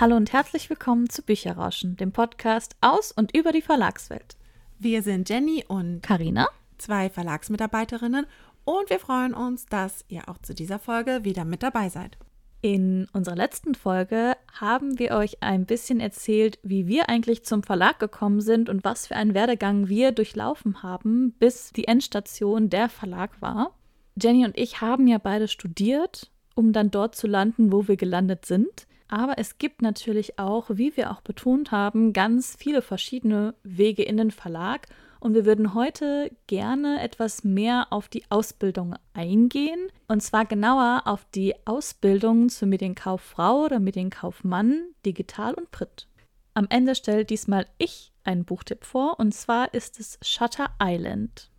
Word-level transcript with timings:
Hallo 0.00 0.14
und 0.14 0.32
herzlich 0.32 0.70
willkommen 0.70 1.10
zu 1.10 1.22
Bücherrauschen, 1.22 1.96
dem 1.96 2.12
Podcast 2.12 2.76
aus 2.80 3.10
und 3.10 3.36
über 3.36 3.50
die 3.50 3.62
Verlagswelt. 3.62 4.36
Wir 4.78 5.02
sind 5.02 5.28
Jenny 5.28 5.64
und 5.66 6.02
Karina, 6.04 6.46
zwei 6.76 7.10
Verlagsmitarbeiterinnen 7.10 8.24
und 8.64 8.90
wir 8.90 9.00
freuen 9.00 9.34
uns, 9.34 9.66
dass 9.66 10.04
ihr 10.06 10.28
auch 10.28 10.38
zu 10.38 10.54
dieser 10.54 10.78
Folge 10.78 11.24
wieder 11.24 11.44
mit 11.44 11.64
dabei 11.64 11.88
seid. 11.88 12.16
In 12.60 13.08
unserer 13.12 13.34
letzten 13.34 13.74
Folge 13.74 14.36
haben 14.52 15.00
wir 15.00 15.16
euch 15.16 15.42
ein 15.42 15.66
bisschen 15.66 15.98
erzählt, 15.98 16.60
wie 16.62 16.86
wir 16.86 17.08
eigentlich 17.08 17.44
zum 17.44 17.64
Verlag 17.64 17.98
gekommen 17.98 18.40
sind 18.40 18.68
und 18.68 18.84
was 18.84 19.08
für 19.08 19.16
einen 19.16 19.34
Werdegang 19.34 19.88
wir 19.88 20.12
durchlaufen 20.12 20.84
haben, 20.84 21.32
bis 21.40 21.72
die 21.72 21.88
Endstation 21.88 22.70
der 22.70 22.88
Verlag 22.88 23.42
war. 23.42 23.74
Jenny 24.14 24.44
und 24.44 24.56
ich 24.56 24.80
haben 24.80 25.08
ja 25.08 25.18
beide 25.18 25.48
studiert, 25.48 26.30
um 26.54 26.72
dann 26.72 26.92
dort 26.92 27.16
zu 27.16 27.26
landen, 27.26 27.72
wo 27.72 27.88
wir 27.88 27.96
gelandet 27.96 28.46
sind. 28.46 28.86
Aber 29.08 29.38
es 29.38 29.58
gibt 29.58 29.82
natürlich 29.82 30.38
auch, 30.38 30.66
wie 30.68 30.96
wir 30.96 31.10
auch 31.10 31.22
betont 31.22 31.72
haben, 31.72 32.12
ganz 32.12 32.56
viele 32.58 32.82
verschiedene 32.82 33.54
Wege 33.62 34.02
in 34.02 34.18
den 34.18 34.30
Verlag. 34.30 34.86
Und 35.20 35.34
wir 35.34 35.46
würden 35.46 35.74
heute 35.74 36.30
gerne 36.46 37.02
etwas 37.02 37.42
mehr 37.42 37.88
auf 37.90 38.08
die 38.08 38.22
Ausbildung 38.30 38.94
eingehen. 39.14 39.90
Und 40.06 40.22
zwar 40.22 40.44
genauer 40.44 41.02
auf 41.06 41.26
die 41.34 41.54
Ausbildung 41.66 42.50
zur 42.50 42.68
Medienkauffrau 42.68 43.64
oder 43.64 43.80
Medienkaufmann, 43.80 44.90
digital 45.04 45.54
und 45.54 45.70
print. 45.70 46.06
Am 46.54 46.66
Ende 46.70 46.94
stellt 46.94 47.30
diesmal 47.30 47.66
ich 47.78 48.12
einen 48.24 48.44
Buchtipp 48.44 48.84
vor. 48.84 49.18
Und 49.18 49.32
zwar 49.32 49.72
ist 49.74 49.98
es 49.98 50.18
Shutter 50.22 50.70
Island. 50.80 51.50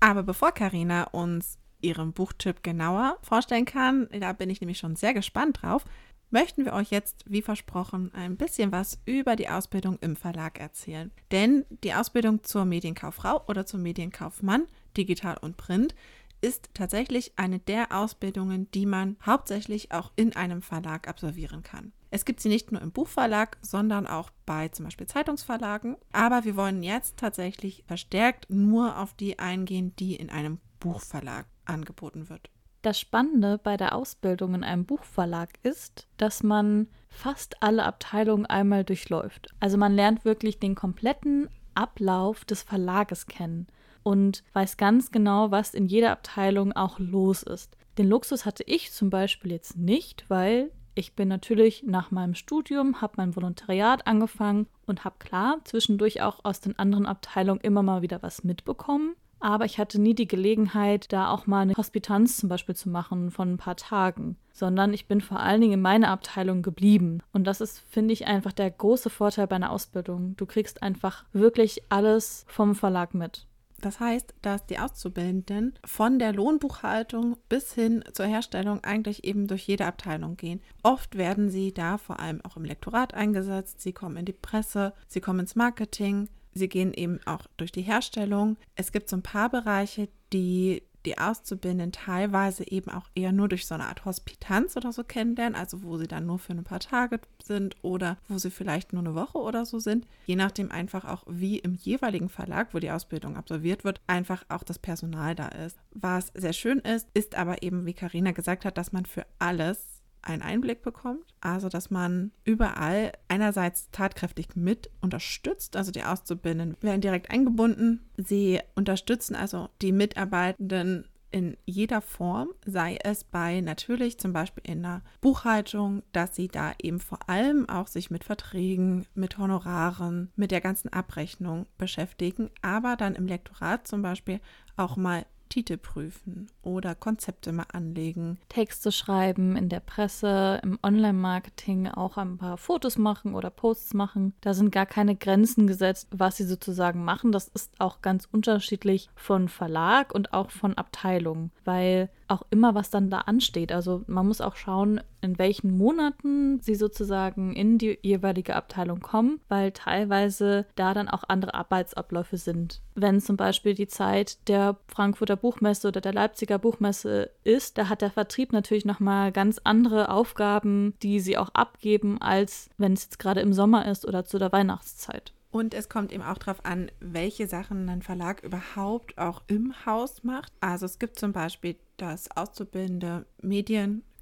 Aber 0.00 0.22
bevor 0.22 0.52
Karina 0.52 1.04
uns 1.04 1.58
ihren 1.80 2.12
Buchtipp 2.12 2.62
genauer 2.62 3.18
vorstellen 3.22 3.64
kann, 3.64 4.08
da 4.18 4.32
bin 4.32 4.50
ich 4.50 4.60
nämlich 4.60 4.78
schon 4.78 4.96
sehr 4.96 5.14
gespannt 5.14 5.62
drauf, 5.62 5.84
möchten 6.30 6.64
wir 6.64 6.72
euch 6.72 6.90
jetzt, 6.90 7.24
wie 7.26 7.42
versprochen, 7.42 8.12
ein 8.14 8.36
bisschen 8.36 8.72
was 8.72 8.98
über 9.04 9.36
die 9.36 9.48
Ausbildung 9.48 9.98
im 10.00 10.16
Verlag 10.16 10.60
erzählen. 10.60 11.10
Denn 11.30 11.64
die 11.82 11.94
Ausbildung 11.94 12.44
zur 12.44 12.64
Medienkauffrau 12.64 13.44
oder 13.48 13.66
zum 13.66 13.82
Medienkaufmann, 13.82 14.66
digital 14.96 15.36
und 15.40 15.56
print, 15.56 15.94
ist 16.40 16.70
tatsächlich 16.74 17.32
eine 17.36 17.58
der 17.58 17.92
Ausbildungen, 17.92 18.70
die 18.72 18.86
man 18.86 19.16
hauptsächlich 19.24 19.92
auch 19.92 20.12
in 20.16 20.36
einem 20.36 20.62
Verlag 20.62 21.08
absolvieren 21.08 21.62
kann. 21.62 21.92
Es 22.10 22.24
gibt 22.24 22.40
sie 22.40 22.48
nicht 22.48 22.72
nur 22.72 22.80
im 22.80 22.92
Buchverlag, 22.92 23.58
sondern 23.60 24.06
auch 24.06 24.30
bei 24.46 24.68
zum 24.68 24.86
Beispiel 24.86 25.06
Zeitungsverlagen. 25.06 25.96
Aber 26.12 26.44
wir 26.44 26.56
wollen 26.56 26.82
jetzt 26.82 27.18
tatsächlich 27.18 27.84
verstärkt 27.86 28.46
nur 28.48 28.98
auf 28.98 29.14
die 29.14 29.38
eingehen, 29.38 29.94
die 29.96 30.16
in 30.16 30.30
einem 30.30 30.58
Buchverlag 30.80 31.46
angeboten 31.64 32.28
wird. 32.28 32.50
Das 32.88 32.98
Spannende 32.98 33.60
bei 33.62 33.76
der 33.76 33.94
Ausbildung 33.94 34.54
in 34.54 34.64
einem 34.64 34.86
Buchverlag 34.86 35.50
ist, 35.62 36.08
dass 36.16 36.42
man 36.42 36.88
fast 37.10 37.62
alle 37.62 37.84
Abteilungen 37.84 38.46
einmal 38.46 38.82
durchläuft. 38.82 39.54
Also 39.60 39.76
man 39.76 39.94
lernt 39.94 40.24
wirklich 40.24 40.58
den 40.58 40.74
kompletten 40.74 41.50
Ablauf 41.74 42.46
des 42.46 42.62
Verlages 42.62 43.26
kennen 43.26 43.66
und 44.04 44.42
weiß 44.54 44.78
ganz 44.78 45.10
genau, 45.10 45.50
was 45.50 45.74
in 45.74 45.84
jeder 45.84 46.12
Abteilung 46.12 46.72
auch 46.72 46.98
los 46.98 47.42
ist. 47.42 47.76
Den 47.98 48.08
Luxus 48.08 48.46
hatte 48.46 48.64
ich 48.66 48.90
zum 48.90 49.10
Beispiel 49.10 49.52
jetzt 49.52 49.76
nicht, 49.76 50.24
weil 50.30 50.70
ich 50.94 51.14
bin 51.14 51.28
natürlich 51.28 51.82
nach 51.82 52.10
meinem 52.10 52.34
Studium, 52.34 53.02
habe 53.02 53.12
mein 53.18 53.36
Volontariat 53.36 54.06
angefangen 54.06 54.66
und 54.86 55.04
habe 55.04 55.16
klar 55.18 55.58
zwischendurch 55.64 56.22
auch 56.22 56.42
aus 56.42 56.62
den 56.62 56.78
anderen 56.78 57.04
Abteilungen 57.04 57.60
immer 57.60 57.82
mal 57.82 58.00
wieder 58.00 58.22
was 58.22 58.44
mitbekommen. 58.44 59.14
Aber 59.40 59.64
ich 59.64 59.78
hatte 59.78 60.00
nie 60.00 60.14
die 60.14 60.28
Gelegenheit, 60.28 61.12
da 61.12 61.30
auch 61.30 61.46
mal 61.46 61.60
eine 61.60 61.74
Hospitanz 61.74 62.36
zum 62.36 62.48
Beispiel 62.48 62.74
zu 62.74 62.88
machen 62.88 63.30
von 63.30 63.52
ein 63.52 63.56
paar 63.56 63.76
Tagen, 63.76 64.36
sondern 64.52 64.92
ich 64.92 65.06
bin 65.06 65.20
vor 65.20 65.40
allen 65.40 65.60
Dingen 65.60 65.74
in 65.74 65.82
meiner 65.82 66.10
Abteilung 66.10 66.62
geblieben. 66.62 67.22
Und 67.32 67.44
das 67.44 67.60
ist, 67.60 67.80
finde 67.88 68.12
ich, 68.12 68.26
einfach 68.26 68.52
der 68.52 68.70
große 68.70 69.10
Vorteil 69.10 69.46
bei 69.46 69.56
einer 69.56 69.70
Ausbildung. 69.70 70.34
Du 70.36 70.46
kriegst 70.46 70.82
einfach 70.82 71.24
wirklich 71.32 71.82
alles 71.88 72.44
vom 72.48 72.74
Verlag 72.74 73.14
mit. 73.14 73.46
Das 73.80 74.00
heißt, 74.00 74.34
dass 74.42 74.66
die 74.66 74.80
Auszubildenden 74.80 75.78
von 75.84 76.18
der 76.18 76.32
Lohnbuchhaltung 76.32 77.36
bis 77.48 77.72
hin 77.72 78.02
zur 78.12 78.26
Herstellung 78.26 78.82
eigentlich 78.82 79.22
eben 79.22 79.46
durch 79.46 79.68
jede 79.68 79.86
Abteilung 79.86 80.36
gehen. 80.36 80.60
Oft 80.82 81.16
werden 81.16 81.48
sie 81.48 81.72
da 81.72 81.96
vor 81.96 82.18
allem 82.18 82.40
auch 82.44 82.56
im 82.56 82.64
Lektorat 82.64 83.14
eingesetzt, 83.14 83.80
sie 83.80 83.92
kommen 83.92 84.16
in 84.16 84.24
die 84.24 84.32
Presse, 84.32 84.94
sie 85.06 85.20
kommen 85.20 85.40
ins 85.40 85.54
Marketing, 85.54 86.28
Sie 86.58 86.68
gehen 86.68 86.92
eben 86.92 87.20
auch 87.24 87.46
durch 87.56 87.72
die 87.72 87.82
Herstellung. 87.82 88.56
Es 88.74 88.92
gibt 88.92 89.08
so 89.08 89.16
ein 89.16 89.22
paar 89.22 89.48
Bereiche, 89.48 90.08
die 90.32 90.82
die 91.06 91.16
Auszubildenden 91.16 91.92
teilweise 91.92 92.68
eben 92.70 92.90
auch 92.90 93.08
eher 93.14 93.32
nur 93.32 93.48
durch 93.48 93.66
so 93.66 93.74
eine 93.74 93.86
Art 93.86 94.04
Hospitanz 94.04 94.76
oder 94.76 94.92
so 94.92 95.04
kennenlernen, 95.04 95.54
also 95.54 95.82
wo 95.82 95.96
sie 95.96 96.08
dann 96.08 96.26
nur 96.26 96.38
für 96.38 96.52
ein 96.52 96.64
paar 96.64 96.80
Tage 96.80 97.20
sind 97.42 97.76
oder 97.82 98.18
wo 98.28 98.36
sie 98.36 98.50
vielleicht 98.50 98.92
nur 98.92 99.02
eine 99.02 99.14
Woche 99.14 99.38
oder 99.38 99.64
so 99.64 99.78
sind, 99.78 100.06
je 100.26 100.36
nachdem 100.36 100.70
einfach 100.70 101.04
auch, 101.04 101.24
wie 101.26 101.58
im 101.60 101.74
jeweiligen 101.74 102.28
Verlag, 102.28 102.74
wo 102.74 102.78
die 102.78 102.90
Ausbildung 102.90 103.36
absolviert 103.36 103.84
wird, 103.84 104.00
einfach 104.06 104.44
auch 104.48 104.64
das 104.64 104.78
Personal 104.78 105.34
da 105.34 105.48
ist. 105.48 105.78
Was 105.92 106.32
sehr 106.34 106.52
schön 106.52 106.80
ist, 106.80 107.08
ist 107.14 107.36
aber 107.36 107.62
eben, 107.62 107.86
wie 107.86 107.94
Karina 107.94 108.32
gesagt 108.32 108.64
hat, 108.64 108.76
dass 108.76 108.92
man 108.92 109.06
für 109.06 109.24
alles 109.38 109.97
einen 110.22 110.42
Einblick 110.42 110.82
bekommt. 110.82 111.24
Also, 111.40 111.68
dass 111.68 111.90
man 111.90 112.32
überall 112.44 113.12
einerseits 113.28 113.90
tatkräftig 113.90 114.56
mit 114.56 114.90
unterstützt, 115.00 115.76
also 115.76 115.90
die 115.92 116.04
Auszubildenden 116.04 116.76
werden 116.80 117.00
direkt 117.00 117.30
eingebunden. 117.30 118.08
Sie 118.16 118.60
unterstützen 118.74 119.34
also 119.34 119.68
die 119.80 119.92
Mitarbeitenden 119.92 121.04
in 121.30 121.56
jeder 121.66 122.00
Form, 122.00 122.48
sei 122.64 122.98
es 123.02 123.24
bei 123.24 123.60
natürlich 123.60 124.18
zum 124.18 124.32
Beispiel 124.32 124.62
in 124.66 124.82
der 124.82 125.02
Buchhaltung, 125.20 126.02
dass 126.12 126.34
sie 126.34 126.48
da 126.48 126.72
eben 126.80 127.00
vor 127.00 127.28
allem 127.28 127.68
auch 127.68 127.86
sich 127.86 128.10
mit 128.10 128.24
Verträgen, 128.24 129.06
mit 129.14 129.36
Honoraren, 129.38 130.32
mit 130.36 130.50
der 130.50 130.60
ganzen 130.60 130.92
Abrechnung 130.92 131.66
beschäftigen, 131.76 132.50
aber 132.62 132.96
dann 132.96 133.14
im 133.14 133.26
Lektorat 133.26 133.86
zum 133.86 134.02
Beispiel 134.02 134.40
auch 134.76 134.96
mal 134.96 135.26
Titel 135.48 135.76
prüfen 135.76 136.48
oder 136.62 136.94
Konzepte 136.94 137.52
mal 137.52 137.66
anlegen. 137.72 138.38
Texte 138.48 138.92
schreiben 138.92 139.56
in 139.56 139.68
der 139.68 139.80
Presse, 139.80 140.60
im 140.62 140.78
Online-Marketing 140.82 141.88
auch 141.88 142.16
ein 142.16 142.38
paar 142.38 142.56
Fotos 142.56 142.98
machen 142.98 143.34
oder 143.34 143.50
Posts 143.50 143.94
machen. 143.94 144.34
Da 144.40 144.54
sind 144.54 144.70
gar 144.70 144.86
keine 144.86 145.16
Grenzen 145.16 145.66
gesetzt, 145.66 146.08
was 146.10 146.36
sie 146.36 146.44
sozusagen 146.44 147.04
machen. 147.04 147.32
Das 147.32 147.48
ist 147.48 147.72
auch 147.78 148.02
ganz 148.02 148.28
unterschiedlich 148.30 149.10
von 149.14 149.48
Verlag 149.48 150.14
und 150.14 150.32
auch 150.32 150.50
von 150.50 150.74
Abteilung, 150.74 151.50
weil 151.64 152.10
auch 152.28 152.42
immer 152.50 152.74
was 152.74 152.90
dann 152.90 153.10
da 153.10 153.20
ansteht. 153.20 153.72
Also 153.72 154.04
man 154.06 154.26
muss 154.26 154.40
auch 154.40 154.56
schauen, 154.56 155.00
in 155.20 155.38
welchen 155.38 155.76
Monaten 155.76 156.60
sie 156.60 156.74
sozusagen 156.74 157.54
in 157.54 157.78
die 157.78 157.98
jeweilige 158.02 158.56
Abteilung 158.56 159.00
kommen, 159.00 159.40
weil 159.48 159.72
teilweise 159.72 160.66
da 160.74 160.94
dann 160.94 161.08
auch 161.08 161.24
andere 161.28 161.54
Arbeitsabläufe 161.54 162.36
sind. 162.36 162.80
Wenn 162.94 163.20
zum 163.20 163.36
Beispiel 163.36 163.74
die 163.74 163.86
Zeit 163.86 164.48
der 164.48 164.76
Frankfurter 164.88 165.36
Buchmesse 165.36 165.88
oder 165.88 166.00
der 166.00 166.12
Leipziger 166.12 166.58
Buchmesse 166.58 167.30
ist, 167.44 167.78
da 167.78 167.88
hat 167.88 168.02
der 168.02 168.10
Vertrieb 168.10 168.52
natürlich 168.52 168.84
nochmal 168.84 169.32
ganz 169.32 169.60
andere 169.62 170.10
Aufgaben, 170.10 170.94
die 171.02 171.20
sie 171.20 171.36
auch 171.36 171.50
abgeben, 171.50 172.20
als 172.20 172.70
wenn 172.78 172.92
es 172.92 173.04
jetzt 173.04 173.18
gerade 173.18 173.40
im 173.40 173.52
Sommer 173.52 173.86
ist 173.86 174.06
oder 174.06 174.24
zu 174.24 174.38
der 174.38 174.52
Weihnachtszeit. 174.52 175.32
Und 175.50 175.72
es 175.72 175.88
kommt 175.88 176.12
eben 176.12 176.22
auch 176.22 176.38
darauf 176.38 176.64
an, 176.64 176.90
welche 177.00 177.46
Sachen 177.46 177.88
ein 177.88 178.02
Verlag 178.02 178.42
überhaupt 178.42 179.16
auch 179.16 179.42
im 179.46 179.74
Haus 179.86 180.22
macht. 180.22 180.52
Also 180.60 180.84
es 180.84 180.98
gibt 180.98 181.18
zum 181.18 181.32
Beispiel, 181.32 181.76
dass 181.96 182.30
auszubildende 182.36 183.24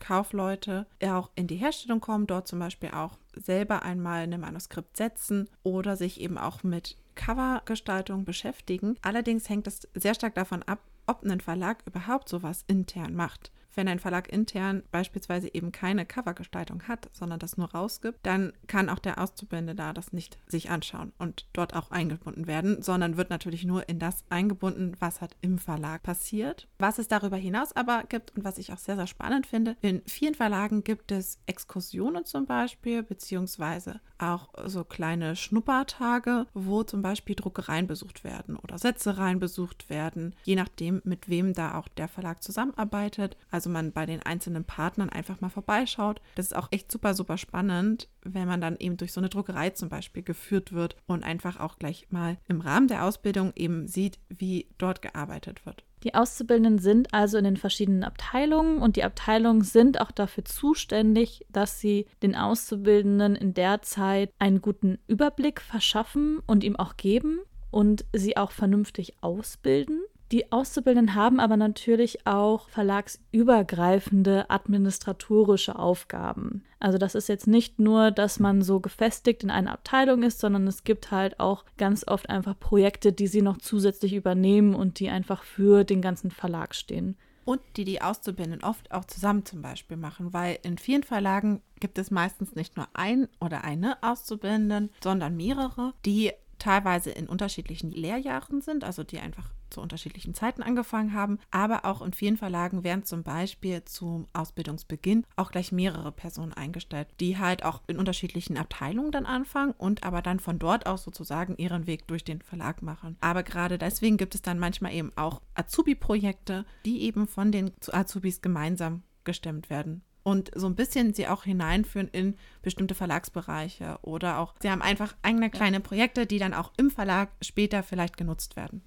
Medienkaufleute 0.07 0.87
auch 1.05 1.31
in 1.35 1.47
die 1.47 1.57
Herstellung 1.57 2.01
kommen, 2.01 2.27
dort 2.27 2.49
zum 2.49 2.59
Beispiel 2.59 2.91
auch 2.91 3.19
selber 3.35 3.83
einmal 3.83 4.23
ein 4.23 4.41
Manuskript 4.41 4.97
setzen 4.97 5.49
oder 5.63 5.97
sich 5.97 6.21
eben 6.21 6.39
auch 6.39 6.63
mit 6.63 6.97
Covergestaltung 7.15 8.25
beschäftigen. 8.25 8.97
Allerdings 9.03 9.49
hängt 9.49 9.67
es 9.67 9.89
sehr 9.95 10.15
stark 10.15 10.35
davon 10.35 10.63
ab, 10.63 10.81
ob 11.07 11.23
ein 11.23 11.41
Verlag 11.41 11.83
überhaupt 11.87 12.29
sowas 12.29 12.65
intern 12.67 13.15
macht. 13.15 13.51
Wenn 13.77 13.89
ein 13.89 14.01
Verlag 14.01 14.33
intern 14.33 14.83
beispielsweise 14.91 15.53
eben 15.55 15.71
keine 15.71 16.07
Covergestaltung 16.07 16.83
hat, 16.89 17.11
sondern 17.13 17.39
das 17.39 17.57
nur 17.57 17.71
rausgibt, 17.71 18.19
dann 18.23 18.53
kann 18.67 18.89
auch 18.89 18.99
der 18.99 19.21
Auszubildende 19.23 19.75
da 19.75 19.93
das 19.93 20.13
nicht 20.13 20.39
sich 20.47 20.71
anschauen 20.71 21.13
und 21.19 21.47
dort 21.53 21.75
auch 21.75 21.91
eingebunden 21.91 22.47
werden, 22.47 22.83
sondern 22.83 23.17
wird 23.17 23.31
natürlich 23.31 23.65
nur 23.65 23.89
in 23.89 23.99
das 23.99 24.25
eingebunden, 24.31 24.97
was 24.99 25.21
halt 25.21 25.37
im 25.43 25.59
Verlag 25.59 26.03
passiert. 26.03 26.69
Was 26.79 26.99
es 26.99 27.09
darüber 27.09 27.37
hinaus 27.37 27.77
aber 27.77 28.05
gibt 28.09 28.35
und 28.35 28.45
was 28.45 28.59
ich 28.59 28.73
auch 28.73 28.79
sehr, 28.79 28.97
sehr 28.97 29.07
spannend 29.07 29.47
finde, 29.47 29.77
in 29.83 30.03
vielen 30.07 30.35
Verlagen 30.35 30.83
gibt 30.83 31.13
es 31.13 31.39
Exkursionen 31.47 32.25
zum 32.25 32.47
Beispiel, 32.47 33.03
beziehungsweise 33.03 34.01
auch 34.19 34.49
so 34.65 34.85
kleine 34.85 35.37
Schnuppertage, 35.37 36.47
wo 36.55 36.83
zum 36.83 37.03
Beispiel 37.03 37.37
Druckereien 37.37 37.87
besucht 37.87 38.25
werden 38.25 38.57
oder 38.57 38.79
Setzereien 38.79 39.39
besucht 39.39 39.91
werden, 39.91 40.35
je 40.45 40.57
nachdem, 40.57 41.03
mit 41.05 41.29
wem 41.29 41.53
da 41.53 41.79
auch 41.79 41.89
der 41.89 42.09
Verlag 42.09 42.43
zusammenarbeitet. 42.43 43.37
Also 43.51 43.66
also 43.67 43.73
man 43.73 43.91
bei 43.91 44.07
den 44.07 44.23
einzelnen 44.23 44.65
Partnern 44.65 45.11
einfach 45.11 45.41
mal 45.41 45.49
vorbeischaut. 45.49 46.21
Das 46.37 46.47
ist 46.47 46.57
auch 46.57 46.69
echt 46.71 46.93
super, 46.93 47.15
super 47.15 47.37
spannend, 47.37 48.09
wenn 48.23 48.47
man 48.47 48.61
dann 48.61 48.77
eben 48.79 48.97
durch 48.97 49.13
so 49.13 49.21
eine 49.21 49.29
Druckerei 49.29 49.71
zum 49.71 49.89
Beispiel 49.89 50.23
geführt 50.23 50.73
wird 50.73 50.95
und 51.07 51.25
einfach 51.25 51.59
auch 51.59 51.81
gleich 51.81 52.07
mal 52.11 52.39
im 52.47 52.61
Rahmen 52.61 52.87
der 52.87 53.05
Ausbildung 53.05 53.53
eben 53.57 53.89
sieht, 53.89 54.21
wie 54.29 54.69
dort 54.79 55.03
gearbeitet 55.03 55.67
wird. 55.67 55.83
Die 56.05 56.15
Auszubildenden 56.15 56.79
sind 56.79 57.13
also 57.13 57.39
in 57.39 57.45
den 57.45 57.57
verschiedenen 57.57 58.05
Abteilungen 58.05 58.79
und 58.79 58.95
die 58.95 59.03
Abteilungen 59.03 59.63
sind 59.63 60.01
auch 60.01 60.13
dafür 60.13 60.45
zuständig, 60.45 61.45
dass 61.51 61.81
sie 61.81 62.07
den 62.23 62.37
Auszubildenden 62.37 63.35
in 63.35 63.53
der 63.53 63.83
Zeit 63.83 64.31
einen 64.39 64.61
guten 64.61 64.99
Überblick 65.09 65.61
verschaffen 65.61 66.39
und 66.47 66.63
ihm 66.63 66.77
auch 66.77 66.97
geben 66.97 67.41
und 67.73 68.05
sie 68.13 68.37
auch 68.37 68.53
vernünftig 68.53 69.17
ausbilden. 69.23 70.03
Die 70.33 70.51
Auszubildenden 70.51 71.15
haben 71.15 71.39
aber 71.39 71.57
natürlich 71.57 72.27
auch 72.27 72.69
verlagsübergreifende 72.69 74.51
administratorische 74.51 75.79
Aufgaben. 75.79 76.65
Also 76.81 76.99
das 76.99 77.15
ist 77.15 77.29
jetzt 77.29 77.47
nicht 77.47 77.79
nur, 77.79 78.11
dass 78.11 78.41
man 78.41 78.63
so 78.63 78.81
gefestigt 78.81 79.45
in 79.45 79.51
einer 79.51 79.73
Abteilung 79.73 80.25
ist, 80.25 80.41
sondern 80.41 80.67
es 80.67 80.83
gibt 80.83 81.13
halt 81.13 81.39
auch 81.39 81.65
ganz 81.79 82.07
oft 82.09 82.29
einfach 82.29 82.59
Projekte, 82.59 83.13
die 83.13 83.29
sie 83.29 83.43
noch 83.43 83.59
zusätzlich 83.59 84.15
übernehmen 84.15 84.75
und 84.75 84.99
die 84.99 85.11
einfach 85.11 85.45
für 85.45 85.85
den 85.85 86.03
ganzen 86.03 86.33
Verlag 86.33 86.75
stehen. 86.75 87.17
Und 87.45 87.61
die 87.77 87.85
die 87.85 88.03
Auszubildenden 88.03 88.65
oft 88.65 88.91
auch 88.91 89.05
zusammen 89.05 89.45
zum 89.45 89.63
Beispiel 89.63 89.97
machen, 89.97 90.33
weil 90.33 90.59
in 90.65 90.79
vielen 90.79 91.05
Verlagen 91.05 91.63
gibt 91.79 91.97
es 91.99 92.11
meistens 92.11 92.57
nicht 92.57 92.77
nur 92.77 92.89
ein 92.95 93.29
oder 93.41 93.63
eine 93.63 94.03
Auszubildenden, 94.03 94.91
sondern 95.01 95.37
mehrere, 95.37 95.95
die 96.05 96.33
teilweise 96.59 97.11
in 97.11 97.29
unterschiedlichen 97.29 97.93
Lehrjahren 97.93 98.63
sind, 98.63 98.83
also 98.83 99.05
die 99.05 99.21
einfach 99.21 99.51
zu 99.71 99.81
unterschiedlichen 99.81 100.35
Zeiten 100.35 100.63
angefangen 100.63 101.13
haben, 101.13 101.39
aber 101.51 101.85
auch 101.85 102.03
in 102.03 102.13
vielen 102.13 102.37
Verlagen 102.37 102.85
werden 102.85 103.05
zum 103.05 103.23
Beispiel 103.23 103.85
zum 103.85 104.27
Ausbildungsbeginn 104.33 105.25
auch 105.37 105.51
gleich 105.51 105.73
mehrere 105.73 106.13
Personen 106.13 106.53
eingestellt, 106.53 107.09
die 107.21 107.39
halt 107.39 107.65
auch 107.65 107.83
in 107.87 107.99
unterschiedlichen 107.99 108.57
Abteilungen 108.57 109.13
dann 109.13 109.27
anfangen 109.27 109.75
und 109.77 110.05
aber 110.05 110.23
dann 110.23 110.41
von 110.41 110.59
dort 110.59 110.87
aus 110.87 111.05
sozusagen 111.05 111.57
ihren 111.57 111.87
Weg 111.87 112.07
durch 112.07 112.25
den 112.25 112.43
Verlag 112.43 112.83
machen. 112.83 113.17
Aber 113.21 113.43
gerade 113.43 113.79
deswegen 113.79 114.17
gibt 114.17 114.35
es 114.35 114.43
dann 114.43 114.59
manchmal 114.59 114.95
eben 114.95 115.13
auch 115.17 115.41
Azubi-Projekte, 115.55 116.65
die 116.85 117.03
eben 117.03 117.27
von 117.27 117.53
den 117.53 117.73
Azubis 117.93 118.43
gemeinsam 118.43 119.03
gestemmt 119.25 119.71
werden 119.71 120.03
und 120.27 120.51
so 120.57 120.67
ein 120.67 120.75
bisschen 120.75 121.15
sie 121.15 121.29
auch 121.29 121.45
hineinführen 121.45 122.09
in 122.09 122.35
bestimmte 122.61 122.97
Verlagsbereiche 122.97 124.01
oder 124.03 124.41
auch, 124.41 124.55
sie 124.61 124.69
haben 124.69 124.83
einfach 124.83 125.15
eigene 125.23 125.51
kleine 125.51 125.79
Projekte, 125.79 126.27
die 126.27 126.41
dann 126.41 126.53
auch 126.53 126.73
im 126.77 126.91
Verlag 126.91 127.31
später 127.41 127.85
vielleicht 127.85 128.17
genutzt 128.17 128.57
werden. 128.57 128.83